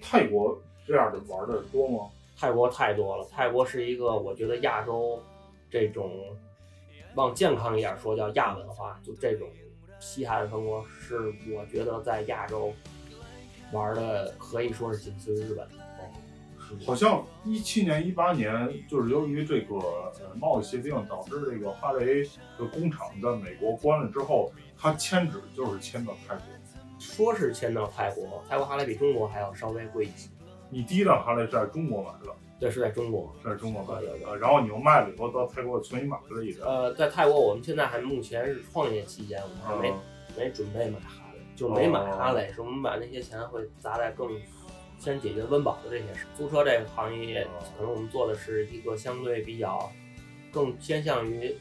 [0.01, 2.09] 泰国这样的玩的多吗？
[2.35, 5.21] 泰国太多了，泰国是一个我觉得亚洲
[5.69, 6.11] 这种
[7.15, 9.47] 往健康一点说叫亚文化，就这种
[9.99, 12.73] 西海岸风格是我觉得在亚洲
[13.71, 15.75] 玩的可以说是仅次于日本的。
[16.85, 19.75] 好像一七年、一八年，就是由于这个
[20.19, 22.23] 呃贸易协定，导致这个哈雷
[22.57, 26.43] 的工厂在美国关了之后，它迁址就是迁到泰国。
[26.99, 30.29] 说是迁到泰国，泰国哈雷比中国还要稍微贵一些。
[30.69, 33.33] 你第一辆哈雷是在中国买的，对，是在中国。
[33.41, 36.67] 是在中国买的然后你又卖了以后到泰国重新买了一辆。
[36.67, 39.99] 呃，在泰国我们现在还目前是创业期间，我们还没、嗯
[40.37, 41.26] 没准备买哈雷，
[41.57, 44.29] 就没买哈雷，是我们把那些钱会砸在更
[44.99, 46.27] 先解决温饱的这些事。
[46.37, 49.91] 租车这个行业，可能我们做的是一个相对比较
[50.51, 51.57] 更偏向于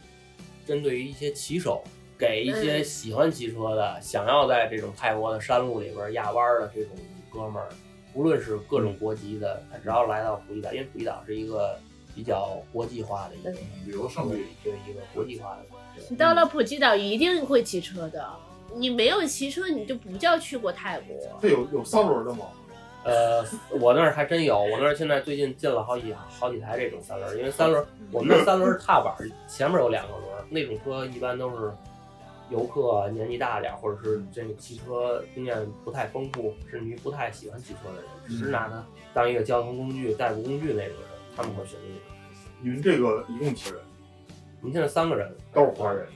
[0.66, 1.82] 针对于一些骑手，
[2.18, 6.94] 给一些嗯喜欢骑车的，想要在这种泰国的山路里边压弯儿的这种
[7.30, 7.68] 哥们儿，
[8.12, 11.78] 无论是各种国籍的，他只要来到普吉岛，因为普吉岛是一个
[12.14, 13.50] 比较国际化的一个
[13.86, 14.44] 旅游胜地。
[14.62, 15.62] 对一个国际化的。
[16.10, 18.26] 你到了普吉岛一定会骑车的，
[18.74, 21.16] 你没有骑车你就不叫去过泰国。
[21.40, 22.46] 这有有三轮的吗？
[23.04, 23.44] 呃，
[23.78, 29.14] 我那儿还真有，我那儿现在最近进了好几好几台这种三轮，因为三轮我们那三轮踏板
[29.46, 31.72] 前面有两个轮，那种车一般都是
[32.50, 42.16] 游客年纪大点儿，或者是这个骑车经验不太丰富，甚至于不太喜欢骑车的人，只是拿它当一个交通工具、代步工具那种人，他们会选择这个。
[42.60, 43.78] 你们这个一共几人？
[44.62, 46.08] 我们现在三个人都是华人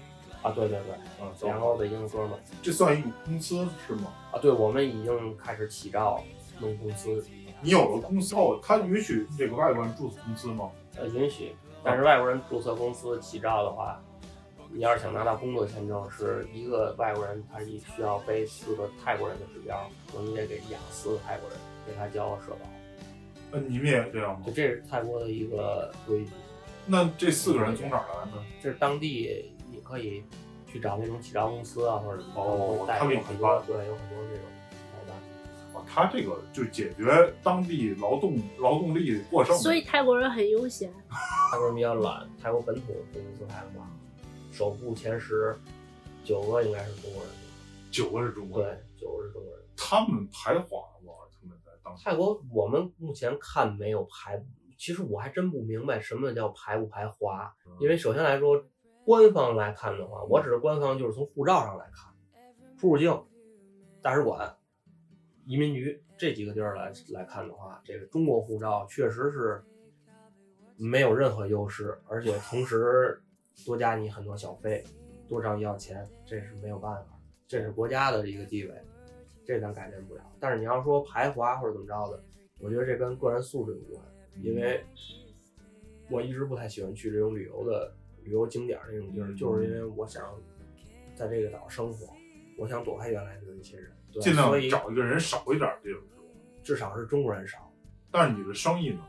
[0.42, 4.12] 啊，对对对，嗯，然后的哥们儿这算一个公司是吗？
[4.32, 6.22] 啊，对，我们已经开始起照
[6.58, 7.22] 弄公司，
[7.60, 10.70] 你有了公司后，他允许这个外国人注册公司吗？
[10.96, 14.00] 呃，允许，但是外国人注册公司起照的话，
[14.72, 22.66] 你要是想拿到工作签证，是一个外国人，他需要背四个泰国人的指标，说你得给养四个泰国人，给他交社保，
[23.52, 24.52] 呃，你们也这样吗就？
[24.52, 26.30] 这是泰国的一个规矩。
[26.86, 28.42] 那这四个人从哪儿来呢？
[28.62, 30.22] 这是当地你可以
[30.66, 34.44] 去找那种起照公司啊，或者哦带他给你有很多对，有很多这种
[34.92, 35.16] 代办。
[35.74, 39.56] 啊，他这个就解决当地劳动劳动力过剩。
[39.56, 40.92] 所以泰国人很悠闲。
[41.50, 43.84] 泰国人比较懒，泰国本土公司太多，
[44.52, 45.56] 首富前十
[46.24, 47.32] 九个应该是中国人，
[47.90, 49.64] 九个是中国人对，，九个是中国人。
[49.76, 51.12] 他们排华吗？
[51.40, 54.40] 他们在当地泰国我们目前看没有排，
[54.78, 58.62] 其实我还真不明白什么叫排不排华，因为首先来说，
[59.04, 62.14] 官方来看的话，我指的官方就是从护照上来看，
[62.78, 63.24] 出入境、
[64.02, 64.56] 大使馆、
[65.46, 69.62] 移民局这几个地儿来来看的话，这个中国护照确实是
[70.76, 73.20] 没有任何优势，而且同时
[73.66, 74.84] 多加你很多小费，
[75.28, 78.74] 多找你要钱，这是没有办法，这是国家的一个地位，
[79.44, 80.22] 这咱改变不了。
[80.38, 82.22] 但是你要说排华或者怎么着的，
[82.60, 84.06] 我觉得这跟个人素质有关，
[84.42, 84.84] 因为
[86.08, 87.92] 我一直不太喜欢去这种旅游的
[88.24, 90.22] 旅游景点儿那种地儿，嗯就是因为我想
[91.14, 92.12] 在这个岛生活，
[92.58, 96.02] 我想躲开原来的那些人，对尽量找一个人少一点儿地儿，是吧？
[96.62, 97.72] 至少是中国人少。
[98.10, 99.00] 但是你的生意呢？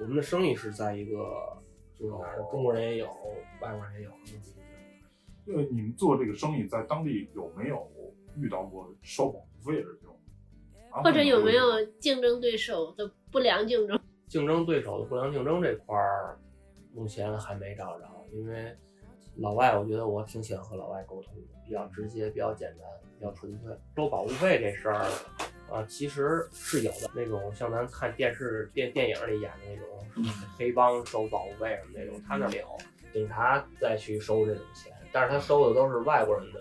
[0.00, 1.56] 我们的生意是在一个
[1.94, 3.06] 就是哪儿哦中国人也有，
[3.60, 4.66] 外国人也有这么一个地儿。
[5.46, 7.90] 因为你们做这个生意，在当地有没有
[8.36, 10.18] 遇到过收保护费的这种？
[10.90, 13.98] 啊或者有没有竞争对手的不良竞争？
[14.28, 16.38] 竞争对手的不良竞争这块儿，
[16.92, 18.04] 目前还没找着，
[18.34, 18.76] 因为
[19.36, 23.72] 老外我觉得我挺喜欢和老外沟通的，比较直接，比较简单，比较纯粹。
[23.96, 25.06] 收保护费这事儿，
[25.70, 32.66] 啊，其实是有的，那种像咱看电视电电影里演的那种黑帮收保护费什么那种，他那里有，
[33.12, 36.60] 警察再去收这种钱，但是他收的都是外国人的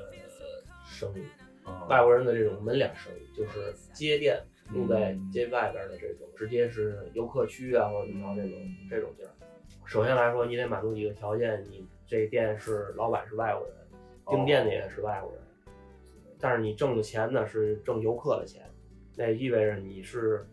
[0.86, 1.24] 生意。
[1.64, 4.38] 啊外国人的这种门脸生意，就是街店
[4.74, 8.60] 住在嗯街外边的这种，直接是游客区啊或者怎么着这种
[8.90, 9.30] 这种地儿。
[9.86, 13.76] 首先来说，你得满足几个条件，你这店是老板是外国人，
[14.28, 15.42] 订店的也是外国人，
[16.40, 18.64] 但是你挣的钱呢是挣游客的钱，
[19.16, 20.48] 那意味着你是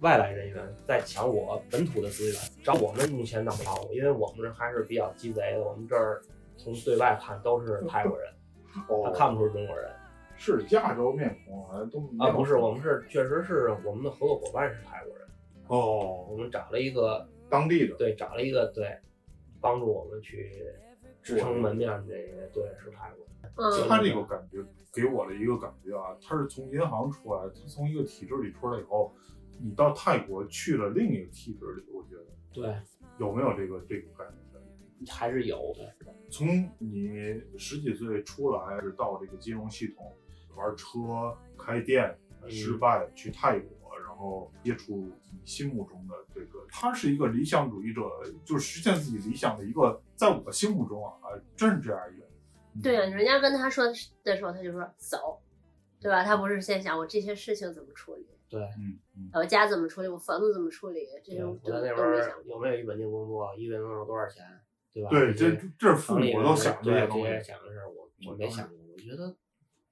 [0.00, 2.34] 外来人员在抢我本土的资源。
[2.64, 6.22] 找我们目前闹不着，因为我们这还是比较鸡贼的，我们这儿
[6.56, 8.32] 从对外看都是泰国人，
[8.72, 9.90] 他哦，看不出中国人。
[10.38, 15.26] 是亚洲面孔好像都啊，不是，我们是确实是我们的合作伙伴是泰国人，
[15.68, 18.98] 哦，我们找了一个当地的对，找了一个对，
[19.60, 20.50] 帮助我们去
[21.22, 23.26] 支撑门面的这个对是泰国
[23.88, 29.14] 他这个感觉给我的一个感觉啊，他是从银行出来，他从一个体制里出来以后，
[29.60, 32.74] 你到泰国去了另一个体制里，我觉得对，
[33.18, 35.12] 有没有这个这个感觉？
[35.12, 35.94] 还是有的。
[36.30, 40.16] 从你十几岁出来，是到这个金融系统
[40.56, 43.75] 玩车、开店，嗯失败去泰国，然
[44.16, 44.96] 后接触
[45.30, 48.02] 你心目中的这个，他是一个理想主义者，
[48.44, 52.82] 就是实现自己理想的一个，在我心目中啊，啊真是这样一个人。
[52.82, 53.94] 对啊，人家跟他说的
[54.36, 55.40] 时候，他就说走，
[56.00, 56.24] 对吧？
[56.24, 62.40] 他不是先想我这些事情怎么处理，对，嗯嗯，我家怎么处理，我房子怎么处理，这对种都我在那边都没想过。
[62.42, 64.44] 儿有没有一稳定工作，一个月能有多少钱，
[64.92, 65.08] 对吧？
[65.10, 67.24] 对，这这是父母都想这对些东西。
[67.42, 68.76] 想的事儿，我我没想过。
[68.92, 69.34] 我觉得，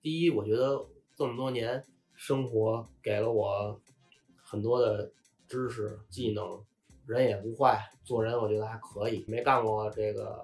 [0.03, 3.81] 第一，我觉得这么多年生活给了我
[4.55, 5.11] 很多的
[5.49, 6.65] 知识技能，
[7.07, 10.41] 人也不坏，做人我觉得还可以，没干过这个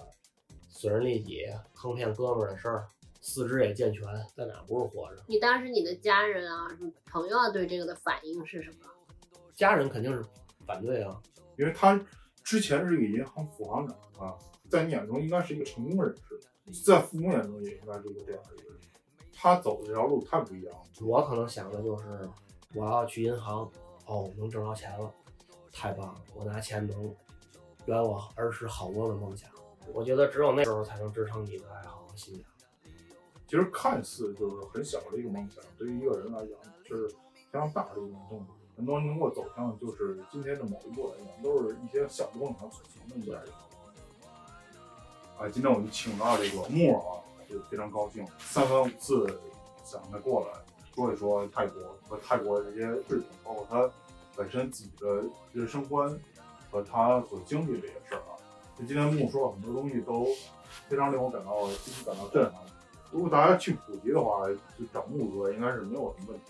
[0.68, 1.46] 损人利己、
[1.76, 2.88] 坑骗哥们儿的事儿，
[3.20, 4.02] 四肢也健全，
[4.34, 5.22] 在哪不是活着？
[5.28, 8.78] 你当时你的家人啊、什么朋友啊，对这个的反应是什么？
[9.54, 10.24] 家人肯定是
[10.66, 11.22] 反对啊，
[11.56, 12.04] 因为他
[12.42, 14.34] 之前是一个银行副行长啊，
[14.68, 18.80] 在你眼中应该是一个成功人士，在父母眼中也应该是一个这样的一个人。
[19.32, 20.82] 他走的这条路太不一样了。
[21.00, 22.28] 我可能想的就是，
[22.74, 23.70] 我要去银行，
[24.10, 25.08] 哦，能挣着钱了，
[25.70, 26.20] 太棒了！
[26.34, 27.14] 我拿钱能
[27.86, 29.48] 圆我儿时好多的梦想。
[29.92, 32.42] 我觉得只有那时候才能支撑你的爱好和信仰。
[33.46, 36.48] 其实看似就是很小的一个梦想，对于一个人来讲
[36.84, 37.08] 是
[37.52, 38.46] 非常大的一种动力。
[38.76, 43.40] 很多人能够走向就是今天的某一步来讲，都是一些小的梦想组成的一个。
[45.38, 49.40] 哎，今天我们请到这个木啊，就非常高兴，三番五次
[49.84, 50.58] 想他过来
[50.94, 53.90] 说一说泰国和泰国的这些事情，包括他
[54.36, 55.22] 本身自己的
[55.52, 56.18] 人生观
[56.70, 58.36] 和他所经历的这些事儿啊。
[58.78, 60.26] 就今天木说了很多东西，都
[60.88, 62.62] 非常令我感到心里感到震撼。
[63.10, 66.44] 如果大家去普吉的话，就找木哥应该是没有什么问题。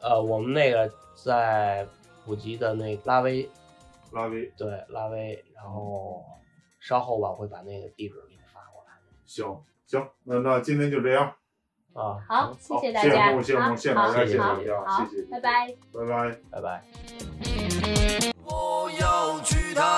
[0.00, 1.86] 呃，我们那个在
[2.24, 3.50] 普吉的那拉威，
[4.12, 6.24] 拉威对拉威，然后
[6.78, 8.92] 稍后吧会把那个地址给你发过来。
[9.24, 11.34] 行行，那那今天就这样
[11.94, 16.82] 啊，好，谢谢大家，好，谢谢木，谢谢大家，谢谢大家，好，谢谢，拜拜，拜拜，拜拜。
[18.44, 19.93] 我要去他。